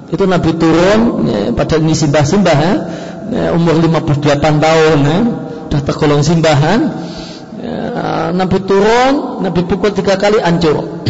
itu 0.09 0.25
Nabi 0.25 0.51
turun, 0.57 1.29
pada 1.53 1.77
ini 1.77 1.93
simbah-simbah, 1.93 2.61
umur 3.53 3.77
58 3.77 4.41
tahun, 4.41 4.99
sudah 5.69 5.81
tergolong 5.85 6.25
simbahan. 6.25 6.81
Nabi 8.33 8.59
turun, 8.65 9.45
Nabi 9.45 9.61
pukul 9.69 9.93
tiga 9.93 10.17
kali 10.17 10.41
hancur. 10.41 11.05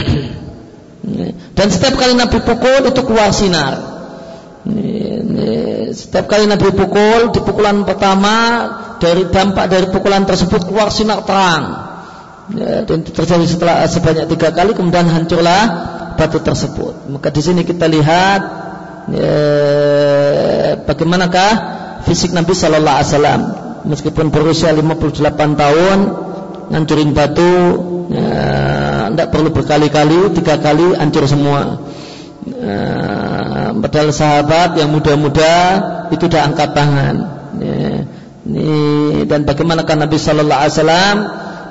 Dan 1.54 1.66
setiap 1.70 1.94
kali 1.94 2.18
Nabi 2.18 2.42
pukul 2.42 2.90
itu 2.90 3.00
keluar 3.06 3.30
sinar. 3.30 3.74
Setiap 5.94 6.26
kali 6.26 6.50
Nabi 6.50 6.74
pukul, 6.74 7.30
di 7.30 7.40
pukulan 7.40 7.86
pertama 7.86 8.34
dari 8.98 9.30
dampak 9.30 9.70
dari 9.70 9.86
pukulan 9.94 10.26
tersebut 10.26 10.66
keluar 10.66 10.90
sinar 10.90 11.22
terang. 11.22 11.86
Ya, 12.48 12.80
dan 12.82 13.04
terjadi 13.04 13.44
setelah 13.44 13.84
sebanyak 13.84 14.24
tiga 14.32 14.50
kali, 14.56 14.72
kemudian 14.72 15.04
hancurlah 15.04 15.62
batu 16.16 16.40
tersebut. 16.40 17.06
Maka 17.12 17.28
di 17.28 17.44
sini 17.44 17.60
kita 17.62 17.84
lihat 17.84 18.40
ya, 19.12 19.36
bagaimanakah 20.84 21.50
fisik 22.04 22.32
Nabi 22.32 22.52
Shallallahu 22.52 22.96
Alaihi 22.98 23.10
Wasallam? 23.12 23.42
Meskipun 23.88 24.34
berusia 24.34 24.74
58 24.74 25.22
tahun 25.54 25.98
ngancurin 26.68 27.10
batu 27.16 27.54
ya, 28.12 29.08
tidak 29.12 29.28
perlu 29.32 29.48
berkali-kali 29.54 30.34
tiga 30.36 30.60
kali 30.60 30.96
hancur 30.98 31.24
semua. 31.24 31.88
Eh, 32.48 33.68
padahal 33.82 34.08
sahabat 34.14 34.80
yang 34.80 34.92
muda-muda 34.92 35.54
itu 36.12 36.28
sudah 36.28 36.48
angkat 36.48 36.72
tangan. 36.72 37.16
Ya, 37.58 38.08
ini, 38.48 38.72
dan 39.28 39.44
bagaimana 39.44 39.84
kan 39.84 40.00
Nabi 40.00 40.16
Shallallahu 40.16 40.60
Alaihi 40.60 40.74
Wasallam? 40.74 41.16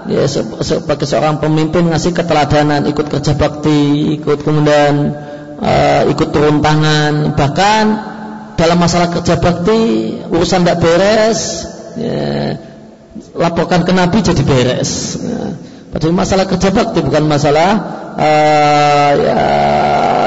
Ya, 0.07 0.23
sebagai 0.63 1.03
seorang 1.03 1.43
pemimpin 1.43 1.91
ngasih 1.91 2.15
keteladanan, 2.15 2.87
ikut 2.87 3.11
kerja 3.11 3.35
bakti, 3.35 4.15
ikut 4.15 4.39
kemudian 4.39 5.11
uh, 5.61 6.01
ikut 6.09 6.29
turun 6.33 6.61
tangan, 6.61 7.33
bahkan 7.33 7.85
dalam 8.57 8.77
masalah 8.81 9.13
kerja 9.13 9.37
bakti 9.37 10.13
urusan 10.27 10.65
tidak 10.65 10.81
beres, 10.81 11.41
ya, 11.97 12.57
laporkan 13.37 13.85
ke 13.85 13.93
Nabi 13.93 14.17
jadi 14.25 14.41
beres. 14.41 15.21
Ya. 15.21 15.43
Padahal 15.87 16.13
masalah 16.13 16.45
kerja 16.49 16.69
bakti 16.73 16.99
bukan 16.99 17.23
masalah 17.25 17.69
uh, 18.17 19.11
ya, 19.17 19.37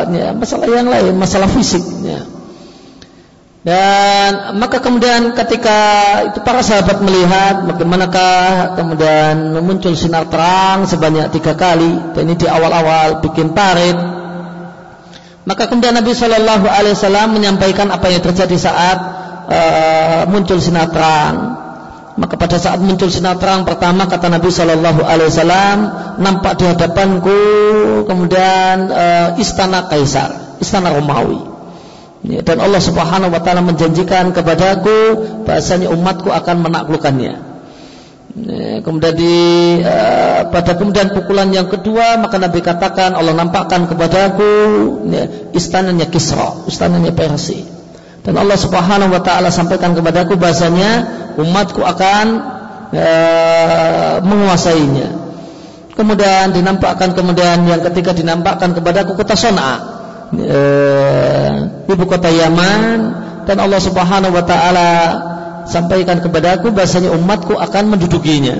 ya, 0.08 0.28
masalah 0.34 0.66
yang 0.70 0.88
lain, 0.88 1.14
masalah 1.18 1.50
fisiknya. 1.50 2.40
Dan 3.60 4.56
maka 4.56 4.80
kemudian 4.80 5.36
ketika 5.36 5.78
itu 6.32 6.40
para 6.40 6.64
sahabat 6.64 7.04
melihat 7.04 7.68
bagaimanakah 7.68 8.72
kemudian 8.80 9.52
muncul 9.60 9.92
sinar 9.92 10.32
terang 10.32 10.88
sebanyak 10.88 11.28
tiga 11.28 11.52
kali 11.60 12.16
dan 12.16 12.24
ini 12.24 12.40
di 12.40 12.48
awal-awal 12.48 13.20
bikin 13.20 13.52
parit 13.52 14.19
maka 15.48 15.68
kemudian 15.72 15.96
Nabi 15.96 16.12
Shallallahu 16.12 16.66
Alaihi 16.68 16.94
Wasallam 16.96 17.36
menyampaikan 17.36 17.88
apa 17.88 18.12
yang 18.12 18.20
terjadi 18.20 18.56
saat 18.60 18.98
uh, 19.48 20.22
muncul 20.28 20.60
sinar 20.60 20.92
terang 20.92 21.60
maka 22.20 22.36
pada 22.36 22.60
saat 22.60 22.76
muncul 22.84 23.08
sinar 23.08 23.40
terang 23.40 23.64
pertama 23.64 24.04
kata 24.04 24.28
Nabi 24.28 24.52
Shallallahu 24.52 25.00
Alaihi 25.00 25.32
Wasallam 25.32 25.76
nampak 26.20 26.60
di 26.60 26.64
hadapanku 26.68 27.38
kemudian 28.04 28.92
uh, 28.92 29.28
istana 29.40 29.88
Kaisar, 29.88 30.60
istana 30.60 30.92
Romawi. 30.92 31.48
Dan 32.20 32.60
Allah 32.60 32.84
Subhanahu 32.84 33.32
Wa 33.32 33.40
Taala 33.40 33.64
menjanjikan 33.64 34.36
kepadaku 34.36 35.24
bahasanya 35.48 35.88
umatku 35.88 36.28
akan 36.28 36.60
menaklukkannya. 36.60 37.49
Ya, 38.30 38.78
kemudian 38.86 39.18
di 39.18 39.36
uh, 39.82 40.46
pada 40.54 40.78
kemudian 40.78 41.10
pukulan 41.10 41.50
yang 41.50 41.66
kedua 41.66 42.14
maka 42.14 42.38
Nabi 42.38 42.62
katakan 42.62 43.18
Allah 43.18 43.34
nampakkan 43.34 43.90
kepadaku 43.90 44.50
ya, 45.10 45.50
istananya 45.50 46.06
Kisra, 46.06 46.62
istananya 46.70 47.10
Persia. 47.10 47.66
Dan 48.22 48.38
Allah 48.38 48.54
Subhanahu 48.54 49.10
wa 49.10 49.22
taala 49.24 49.50
sampaikan 49.50 49.96
kepadaku 49.96 50.36
bahasanya 50.38 51.08
umatku 51.40 51.80
akan 51.82 52.26
e, 52.92 53.06
menguasainya. 54.22 55.08
Kemudian 55.96 56.52
dinampakkan 56.52 57.16
kemudian 57.16 57.64
yang 57.64 57.80
ketiga 57.80 58.12
dinampakkan 58.12 58.76
kepadaku 58.76 59.16
kota 59.16 59.34
Sona, 59.34 59.70
e, 60.36 60.60
ibu 61.88 62.04
kota 62.04 62.28
Yaman 62.28 62.98
dan 63.48 63.56
Allah 63.56 63.80
Subhanahu 63.80 64.36
wa 64.36 64.44
taala 64.44 64.90
sampaikan 65.70 66.18
kepadaku 66.18 66.74
bahasanya 66.74 67.14
umatku 67.14 67.54
akan 67.54 67.96
mendudukinya. 67.96 68.58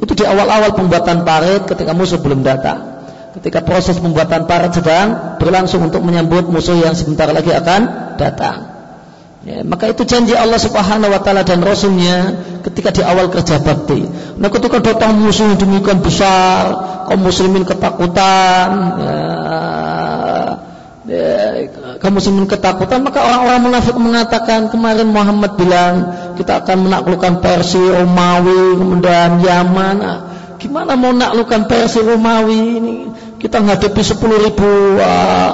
Itu 0.00 0.16
di 0.16 0.24
awal-awal 0.24 0.72
pembuatan 0.72 1.28
parit 1.28 1.68
ketika 1.68 1.92
musuh 1.92 2.18
belum 2.24 2.40
datang. 2.40 3.04
Ketika 3.36 3.62
proses 3.62 4.00
pembuatan 4.00 4.48
parit 4.48 4.72
sedang 4.72 5.36
berlangsung 5.38 5.84
untuk 5.84 6.00
menyambut 6.02 6.48
musuh 6.48 6.80
yang 6.80 6.96
sebentar 6.96 7.28
lagi 7.30 7.52
akan 7.52 7.80
datang. 8.16 8.70
Ya, 9.40 9.64
maka 9.64 9.88
itu 9.88 10.04
janji 10.04 10.36
Allah 10.36 10.60
Subhanahu 10.60 11.08
wa 11.08 11.20
taala 11.24 11.48
dan 11.48 11.64
rasulnya 11.64 12.36
ketika 12.60 12.92
di 12.92 13.00
awal 13.00 13.32
kerja 13.32 13.56
bakti. 13.56 14.04
Nah, 14.36 14.52
ketika 14.52 14.84
datang 14.84 15.16
musuh 15.16 15.48
yang 15.48 15.56
demikian 15.56 16.04
besar, 16.04 16.76
kaum 17.08 17.24
muslimin 17.24 17.64
ketakutan, 17.64 18.68
ya, 19.00 19.16
ya, 21.08 21.32
kaum 22.04 22.20
muslimin 22.20 22.44
ketakutan, 22.44 23.00
maka 23.00 23.24
orang-orang 23.24 23.60
munafik 23.64 23.96
mengatakan 23.96 24.68
kemarin 24.68 25.08
Muhammad 25.08 25.56
bilang 25.56 25.94
kita 26.40 26.64
akan 26.64 26.88
menaklukkan 26.88 27.44
Persia, 27.44 28.00
Romawi, 28.00 28.80
kemudian 28.80 29.44
Yaman. 29.44 29.96
Nah, 30.00 30.18
gimana 30.56 30.96
mau 30.96 31.12
menaklukkan 31.12 31.68
Persia, 31.68 32.00
Romawi 32.00 32.80
ini? 32.80 32.96
Kita 33.36 33.60
menghadapi 33.60 34.00
10 34.00 34.46
ribu 34.48 34.68
uh, 34.96 35.52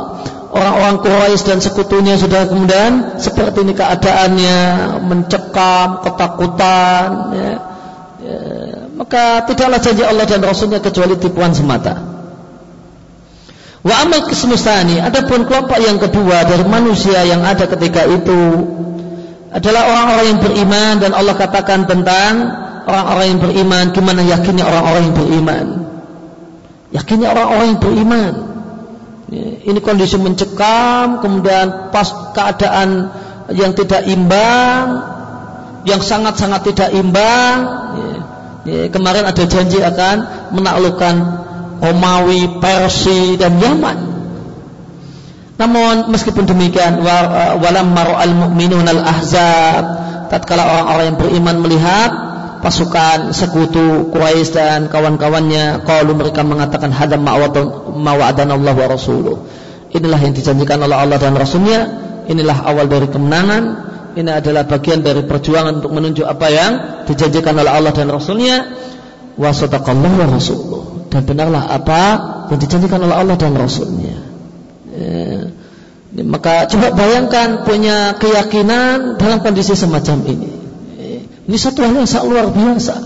orang-orang 0.56 0.96
Quraisy 1.02 1.42
dan 1.44 1.58
sekutunya 1.58 2.14
sudah 2.16 2.48
kemudian 2.48 3.20
seperti 3.20 3.66
ini 3.66 3.74
keadaannya 3.76 4.58
mencekam 5.04 6.00
ketakutan 6.00 7.06
ya, 7.36 7.52
ya, 8.24 8.38
maka 8.96 9.44
tidaklah 9.50 9.78
janji 9.82 10.02
Allah 10.02 10.24
dan 10.24 10.40
Rasulnya 10.40 10.80
kecuali 10.80 11.20
tipuan 11.20 11.52
semata 11.52 11.94
wa 13.86 13.94
amal 14.02 14.26
kismustani 14.26 14.98
adapun 14.98 15.46
kelompok 15.46 15.78
yang 15.78 16.00
kedua 16.00 16.42
dari 16.42 16.64
manusia 16.66 17.22
yang 17.22 17.44
ada 17.46 17.70
ketika 17.70 18.02
itu 18.08 18.38
adalah 19.54 19.82
orang-orang 19.86 20.26
yang 20.34 20.40
beriman 20.42 20.94
dan 20.98 21.10
Allah 21.14 21.34
katakan 21.38 21.86
tentang 21.86 22.32
orang-orang 22.86 23.26
yang 23.34 23.40
beriman 23.42 23.84
gimana 23.94 24.20
yakinnya 24.26 24.64
orang-orang 24.66 25.02
yang 25.10 25.16
beriman 25.16 25.66
yakinnya 26.90 27.28
orang-orang 27.34 27.66
yang 27.74 27.80
beriman 27.82 28.32
ini 29.66 29.82
kondisi 29.82 30.14
mencekam, 30.22 31.18
kemudian 31.18 31.90
pas 31.90 32.06
keadaan 32.30 33.10
yang 33.50 33.74
tidak 33.74 34.06
imbang, 34.06 35.02
yang 35.82 35.98
sangat-sangat 35.98 36.70
tidak 36.70 36.94
imbang. 36.94 37.56
Kemarin 38.66 39.26
ada 39.26 39.42
janji 39.46 39.82
akan 39.82 40.16
menaklukkan 40.54 41.14
Romawi, 41.82 42.62
Persia 42.62 43.34
dan 43.38 43.58
Yaman. 43.58 43.98
Namun 45.56 46.12
meskipun 46.12 46.44
demikian 46.44 47.00
walam 47.00 47.96
al 47.96 48.32
mu'minun 48.36 48.84
al 48.84 49.00
ahzab 49.00 49.84
tatkala 50.28 50.62
orang-orang 50.68 51.04
yang 51.08 51.18
beriman 51.18 51.56
melihat 51.64 52.10
pasukan 52.60 53.32
sekutu 53.32 54.12
Quraisy 54.12 54.52
dan 54.52 54.80
kawan-kawannya 54.92 55.86
kalau 55.88 56.12
mereka 56.12 56.44
mengatakan 56.44 56.92
hadam 56.92 57.24
ma'wadan 57.24 58.48
Allah 58.52 58.74
wa 58.76 58.86
rasuluh. 58.90 59.48
Inilah 59.96 60.20
yang 60.20 60.36
dijanjikan 60.36 60.76
oleh 60.82 60.92
Allah 60.92 61.16
dan 61.16 61.32
Rasulnya. 61.32 62.04
Inilah 62.26 62.66
awal 62.68 62.90
dari 62.90 63.08
kemenangan. 63.08 63.62
Ini 64.16 64.42
adalah 64.42 64.68
bagian 64.68 65.00
dari 65.00 65.24
perjuangan 65.24 65.80
untuk 65.80 65.92
menunjuk 65.94 66.26
apa 66.26 66.46
yang 66.52 66.72
dijanjikan 67.08 67.56
oleh 67.56 67.70
Allah 67.70 67.92
dan 67.96 68.12
Rasulnya. 68.12 68.76
Wa 69.40 69.56
sadaqallahu 69.56 70.16
wa 70.20 70.26
rasuluh. 70.26 70.82
Dan 71.08 71.22
benarlah 71.24 71.70
apa 71.70 72.02
yang 72.52 72.60
dijanjikan 72.60 72.98
oleh 72.98 73.14
Allah 73.14 73.36
dan 73.40 73.56
Rasulnya 73.56 74.15
ya. 74.96 76.22
maka 76.24 76.64
coba 76.72 76.96
bayangkan 76.96 77.68
punya 77.68 78.16
keyakinan 78.16 79.20
dalam 79.20 79.38
kondisi 79.44 79.76
semacam 79.76 80.24
ini 80.24 80.50
ini 81.46 81.56
satu 81.56 81.86
hal 81.86 81.94
yang 82.02 82.08
sangat 82.08 82.26
luar 82.26 82.46
biasa 82.50 82.96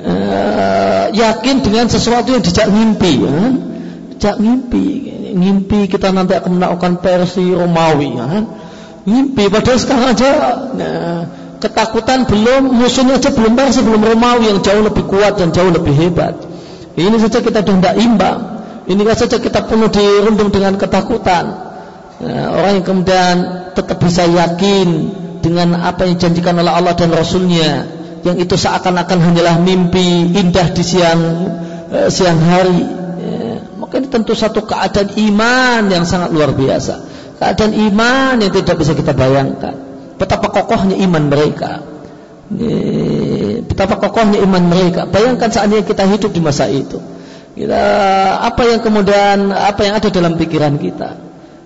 uh, 0.00 1.06
yakin 1.14 1.56
dengan 1.62 1.86
sesuatu 1.86 2.34
yang 2.34 2.42
dijak 2.42 2.66
mimpi 2.72 3.12
ya. 3.22 3.36
dijak 4.16 4.36
mimpi 4.40 4.84
mimpi 5.34 5.90
kita 5.90 6.14
nanti 6.14 6.34
akan 6.38 6.58
melakukan 6.58 7.02
versi 7.02 7.44
Romawi 7.52 8.08
ya. 8.14 8.28
mimpi 9.04 9.44
padahal 9.50 9.78
sekarang 9.78 10.06
aja 10.16 10.30
nah, 10.74 11.20
ketakutan 11.60 12.26
belum 12.26 12.72
musuhnya 12.72 13.20
aja 13.20 13.30
belum 13.30 13.52
versi 13.54 13.80
belum 13.84 14.02
Romawi 14.02 14.50
yang 14.50 14.60
jauh 14.64 14.82
lebih 14.82 15.04
kuat 15.06 15.38
dan 15.38 15.52
jauh 15.54 15.70
lebih 15.70 15.92
hebat 15.92 16.40
ini 16.94 17.18
saja 17.18 17.42
kita 17.42 17.66
sudah 17.66 17.74
tidak 17.74 17.94
imbang 17.98 18.53
ini 18.84 19.00
saja 19.16 19.40
kita 19.40 19.64
penuh 19.64 19.88
dirundung 19.88 20.52
dengan 20.52 20.76
ketakutan. 20.76 21.44
Nah, 22.20 22.44
orang 22.52 22.80
yang 22.80 22.86
kemudian 22.86 23.36
tetap 23.72 23.96
bisa 23.96 24.28
yakin 24.28 24.88
dengan 25.40 25.80
apa 25.80 26.04
yang 26.04 26.20
dijanjikan 26.20 26.60
oleh 26.60 26.72
Allah 26.72 26.92
dan 26.92 27.10
Rasulnya 27.10 27.88
yang 28.24 28.36
itu 28.36 28.56
seakan-akan 28.56 29.18
hanyalah 29.20 29.60
mimpi 29.60 30.32
indah 30.36 30.72
di 30.72 30.84
siang 30.84 31.20
uh, 31.88 32.08
siang 32.12 32.36
hari. 32.36 32.80
Ya, 33.24 33.56
maka 33.80 34.04
ini 34.04 34.08
tentu 34.12 34.36
satu 34.36 34.68
keadaan 34.68 35.16
iman 35.16 35.82
yang 35.88 36.04
sangat 36.04 36.32
luar 36.32 36.52
biasa. 36.52 37.08
Keadaan 37.40 37.72
iman 37.72 38.36
yang 38.36 38.52
tidak 38.52 38.76
bisa 38.78 38.92
kita 38.92 39.16
bayangkan. 39.16 39.74
Betapa 40.20 40.52
kokohnya 40.52 41.00
iman 41.08 41.24
mereka. 41.32 41.80
Ya, 42.52 42.78
betapa 43.64 43.96
kokohnya 43.96 44.44
iman 44.44 44.64
mereka. 44.68 45.08
Bayangkan 45.08 45.48
seandainya 45.48 45.88
kita 45.88 46.04
hidup 46.04 46.30
di 46.36 46.40
masa 46.44 46.68
itu 46.68 47.00
kita 47.54 47.84
apa 48.42 48.62
yang 48.66 48.80
kemudian 48.82 49.54
apa 49.54 49.80
yang 49.86 49.94
ada 49.98 50.08
dalam 50.10 50.34
pikiran 50.34 50.74
kita 50.78 51.24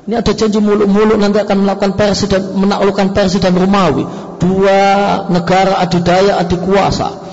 ini 0.08 0.16
ada 0.16 0.32
janji 0.32 0.56
muluk-muluk 0.56 1.20
nanti 1.20 1.36
akan 1.36 1.68
melakukan 1.68 1.92
Persia 1.92 2.32
dan 2.32 2.56
menaklukkan 2.56 3.12
Persia 3.12 3.44
dan 3.44 3.52
Romawi. 3.52 4.08
Dua 4.40 4.80
negara 5.28 5.84
adidaya 5.84 6.40
adikuasa. 6.40 7.28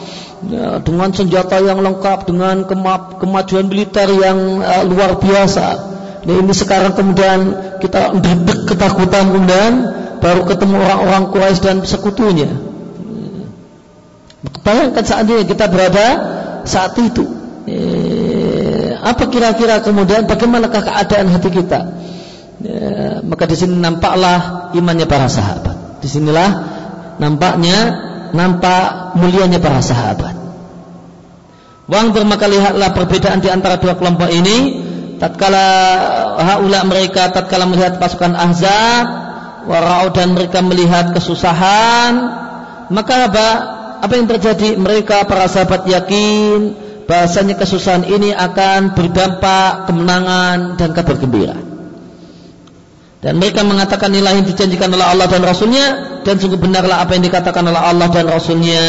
Ya, 0.51 0.83
dengan 0.83 1.15
senjata 1.15 1.63
yang 1.63 1.79
lengkap, 1.79 2.27
dengan 2.27 2.67
kema 2.67 3.15
kemajuan 3.15 3.71
militer 3.71 4.11
yang 4.11 4.59
uh, 4.59 4.83
luar 4.83 5.15
biasa. 5.23 5.67
Nah, 6.27 6.35
ini 6.35 6.51
sekarang 6.51 6.91
kemudian 6.99 7.39
kita 7.79 8.11
ndedek 8.11 8.67
ketakutan 8.67 9.31
kemudian 9.31 9.73
baru 10.19 10.43
ketemu 10.43 10.75
orang-orang 10.75 11.23
Quraisy 11.31 11.59
dan 11.63 11.77
sekutunya. 11.87 12.51
Bayangkan 14.67 15.05
saat 15.07 15.23
ini 15.31 15.47
kita 15.47 15.71
berada 15.71 16.07
saat 16.67 16.91
itu. 16.99 17.23
Eh, 17.71 18.24
apa 19.05 19.29
kira-kira 19.29 19.85
kemudian 19.85 20.25
bagaimanakah 20.25 20.81
keadaan 20.81 21.29
hati 21.29 21.53
kita? 21.53 21.79
ya, 22.65 23.21
maka 23.21 23.45
di 23.45 23.53
sini 23.53 23.77
nampaklah 23.77 24.73
imannya 24.73 25.05
para 25.05 25.29
sahabat. 25.29 26.01
Disinilah 26.01 26.49
nampaknya 27.21 27.77
nampak 28.33 29.13
mulianya 29.13 29.61
para 29.61 29.77
sahabat. 29.85 30.33
Wang 31.85 32.17
maka 32.25 32.49
lihatlah 32.49 32.97
perbedaan 32.97 33.45
di 33.45 33.49
antara 33.53 33.77
dua 33.77 33.93
kelompok 33.93 34.33
ini. 34.33 34.81
Tatkala 35.15 35.67
haula 36.41 36.83
mereka 36.83 37.31
tatkala 37.31 37.69
melihat 37.69 38.01
pasukan 38.01 38.35
Ahzab, 38.35 39.05
warau 39.63 40.11
dan 40.11 40.35
mereka 40.35 40.59
melihat 40.59 41.15
kesusahan, 41.15 42.13
maka 42.91 43.31
apa? 43.31 43.47
Apa 44.03 44.11
yang 44.11 44.27
terjadi? 44.27 44.75
Mereka 44.75 45.23
para 45.23 45.47
sahabat 45.47 45.87
yakin 45.87 46.84
bahasanya 47.05 47.55
kesusahan 47.57 48.05
ini 48.05 48.33
akan 48.33 48.97
berdampak 48.97 49.89
kemenangan 49.89 50.77
dan 50.77 50.89
kabar 50.93 51.15
gembira. 51.17 51.57
Dan 53.25 53.41
mereka 53.41 53.65
mengatakan 53.65 54.13
nilai 54.13 54.37
yang 54.37 54.45
dijanjikan 54.45 54.93
oleh 54.93 55.01
Allah 55.01 55.25
dan 55.25 55.41
Rasulnya 55.41 55.85
dan 56.21 56.37
sungguh 56.37 56.61
benarlah 56.61 57.01
apa 57.01 57.17
yang 57.17 57.25
dikatakan 57.25 57.65
oleh 57.65 57.81
Allah 57.81 58.07
dan 58.13 58.29
Rasulnya. 58.29 58.85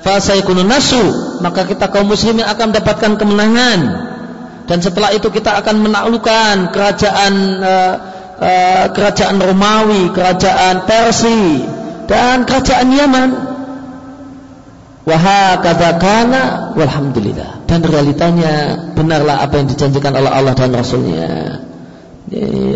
Fasaykunun 0.00 0.64
nasu 0.64 1.00
maka 1.44 1.68
kita 1.68 1.92
kaum 1.92 2.08
muslimin 2.08 2.44
akan 2.48 2.72
mendapatkan 2.72 3.20
kemenangan 3.20 3.80
dan 4.70 4.78
setelah 4.78 5.10
itu 5.10 5.28
kita 5.34 5.58
akan 5.60 5.82
menaklukkan 5.82 6.70
kerajaan 6.70 7.32
uh, 7.58 7.94
uh, 8.38 8.84
kerajaan 8.94 9.42
Romawi, 9.42 10.14
kerajaan 10.14 10.86
Persia 10.86 11.66
dan 12.06 12.46
kerajaan 12.46 12.88
Yaman. 12.94 13.30
Wahakadakana 15.00 16.76
walhamdulillah 16.76 17.64
dan 17.64 17.80
realitanya 17.80 18.52
benarlah 18.92 19.40
apa 19.40 19.64
yang 19.64 19.68
dijanjikan 19.72 20.12
oleh 20.12 20.28
Allah 20.28 20.52
dan 20.52 20.76
Rasulnya 20.76 21.60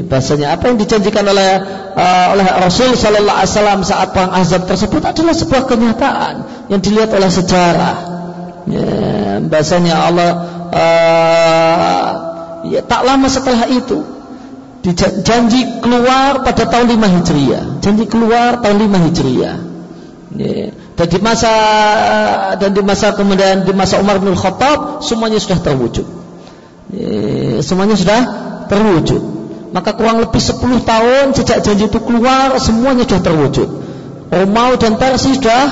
bahasanya 0.08 0.58
apa 0.58 0.66
yang 0.66 0.78
dijanjikan 0.82 1.22
oleh 1.22 1.50
uh, 1.94 2.26
oleh 2.34 2.46
Rasul 2.58 2.98
Sallallahu 2.98 3.38
Alaihi 3.38 3.52
Wasallam 3.54 3.80
saat 3.86 4.10
perang 4.10 4.34
Azab 4.34 4.66
tersebut 4.66 4.98
adalah 5.06 5.30
sebuah 5.30 5.62
kenyataan 5.70 6.34
yang 6.74 6.80
dilihat 6.82 7.14
oleh 7.14 7.30
sejarah. 7.30 7.96
Ya, 8.64 8.88
bahasanya 9.44 9.94
Allah 9.94 10.30
uh, 10.74 12.08
ya, 12.66 12.80
tak 12.82 13.06
lama 13.06 13.28
setelah 13.30 13.68
itu 13.70 14.02
janji 15.24 15.80
keluar 15.80 16.44
pada 16.44 16.68
tahun 16.68 16.92
5 16.92 17.16
Hijriah. 17.20 17.64
Janji 17.80 18.04
keluar 18.04 18.60
tahun 18.60 18.84
5 18.84 19.06
Hijriah. 19.08 19.56
Dan 20.34 21.06
di 21.06 21.18
masa 21.22 21.52
dan 22.58 22.74
di 22.74 22.82
masa 22.82 23.14
kemudian 23.14 23.62
di 23.62 23.70
masa 23.70 24.02
Umar 24.02 24.18
bin 24.18 24.34
Khattab 24.34 25.02
semuanya 25.06 25.38
sudah 25.38 25.62
terwujud. 25.62 26.06
Ya, 26.90 27.62
semuanya 27.62 27.94
sudah 27.94 28.20
terwujud. 28.66 29.22
Maka 29.70 29.94
kurang 29.94 30.22
lebih 30.22 30.38
10 30.38 30.86
tahun 30.86 31.24
sejak 31.34 31.62
janji 31.62 31.86
itu 31.90 31.98
keluar 32.02 32.58
semuanya 32.58 33.06
sudah 33.06 33.22
terwujud. 33.22 33.68
Romawi 34.34 34.74
dan 34.78 34.98
Persia 34.98 35.38
sudah 35.38 35.62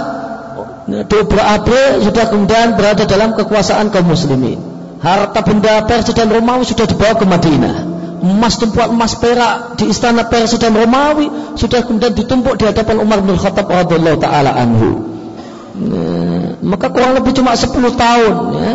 berabe 1.26 1.82
sudah 2.02 2.24
kemudian 2.30 2.78
berada 2.78 3.02
dalam 3.06 3.34
kekuasaan 3.34 3.90
kaum 3.90 4.10
muslimin. 4.10 4.58
Harta 5.02 5.42
benda 5.42 5.82
Persia 5.90 6.14
dan 6.14 6.30
Romawi 6.30 6.62
sudah 6.66 6.86
dibawa 6.86 7.18
ke 7.18 7.26
Madinah 7.26 7.91
emas 8.22 8.54
tumpuan 8.56 8.94
emas 8.94 9.18
perak 9.18 9.76
di 9.76 9.90
istana 9.90 10.30
Persia 10.30 10.62
dan 10.62 10.78
Romawi 10.78 11.58
sudah 11.58 11.82
kemudian 11.82 12.14
ditumpuk 12.14 12.54
di 12.54 12.64
hadapan 12.70 13.02
Umar 13.02 13.20
bin 13.20 13.34
Khattab 13.34 13.66
radhiyallahu 13.66 14.18
taala 14.22 14.54
anhu 14.54 14.90
nah, 15.76 16.46
maka 16.62 16.86
kurang 16.94 17.18
lebih 17.18 17.34
cuma 17.34 17.58
10 17.58 17.68
tahun 17.74 18.34
ya. 18.54 18.72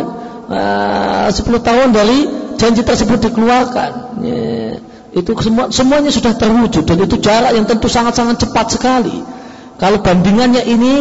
Uh, 0.48 1.28
10 1.28 1.44
tahun 1.60 1.88
dari 1.92 2.18
janji 2.56 2.80
tersebut 2.84 3.20
dikeluarkan 3.20 3.90
ya 4.24 4.80
itu 5.16 5.32
semua 5.40 5.72
semuanya 5.72 6.12
sudah 6.12 6.36
terwujud 6.36 6.84
dan 6.84 6.98
itu 7.00 7.16
jarak 7.18 7.56
yang 7.56 7.64
tentu 7.64 7.88
sangat-sangat 7.88 8.44
cepat 8.44 8.66
sekali. 8.76 9.24
Kalau 9.78 10.04
bandingannya 10.04 10.62
ini 10.68 10.94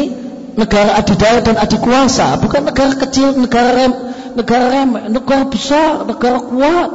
negara 0.56 0.96
adidaya 0.96 1.44
dan 1.44 1.60
adikuasa, 1.60 2.40
bukan 2.40 2.66
negara 2.66 2.94
kecil, 2.96 3.36
negara 3.36 3.74
rem, 3.76 3.94
negara 4.38 4.66
rem, 4.72 4.90
negara 5.12 5.44
besar, 5.50 6.08
negara 6.08 6.40
kuat. 6.40 6.90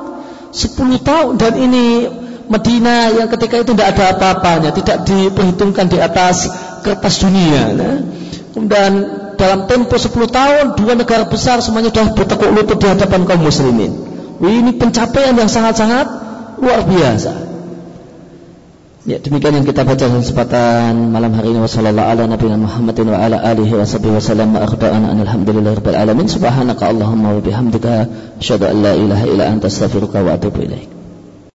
10 0.52 1.00
tahun 1.00 1.40
dan 1.40 1.52
ini 1.56 1.84
Medina 2.52 3.08
yang 3.08 3.32
ketika 3.32 3.64
itu 3.64 3.72
tidak 3.72 3.96
ada 3.96 4.12
apa-apanya, 4.12 4.76
tidak 4.76 5.08
diperhitungkan 5.08 5.88
di 5.88 5.96
atas 5.96 6.52
kertas 6.84 7.24
dunia. 7.24 7.72
Nah. 7.72 7.98
Kemudian 8.52 8.92
dalam 9.40 9.64
tempo 9.64 9.96
10 9.96 10.12
tahun 10.28 10.64
dua 10.76 10.92
negara 10.92 11.24
besar 11.24 11.64
semuanya 11.64 11.88
sudah 11.88 12.12
bertekuk 12.12 12.52
lutut 12.52 12.76
di 12.76 12.86
hadapan 12.92 13.24
kaum 13.24 13.40
muslimin. 13.40 13.92
Ini 14.42 14.76
pencapaian 14.76 15.32
yang 15.32 15.48
sangat-sangat 15.48 16.06
luar 16.60 16.84
biasa. 16.84 17.51
Ya, 19.02 19.18
demikian 19.18 19.58
yang 19.58 19.66
kita 19.66 19.82
baca 19.82 19.98
dalam 19.98 20.22
kesempatan 20.22 21.10
malam 21.10 21.34
hari 21.34 21.50
ini. 21.50 21.58
Wasallallahu 21.58 22.06
ala 22.06 22.22
nabiyina 22.30 22.54
Muhammadin 22.54 23.10
wa 23.10 23.18
ala 23.18 23.42
alihi 23.42 23.74
wa 23.74 23.82
sahbihi 23.82 24.14
wasallam 24.14 24.54
wa 24.54 24.62
akhda'ana 24.62 25.18
alhamdulillahi 25.26 25.74
rabbil 25.82 25.98
alamin. 25.98 26.30
Subhanaka 26.30 26.86
allahumma 26.86 27.34
wa 27.34 27.42
bihamdika 27.42 28.06
asyhadu 28.38 28.70
an 28.70 28.76
la 28.78 28.92
ilaha 28.94 29.24
illa 29.26 29.44
anta 29.50 29.66
astaghfiruka 29.66 30.22
wa 30.22 30.38
atubu 30.38 30.62
ilaik 30.62 30.91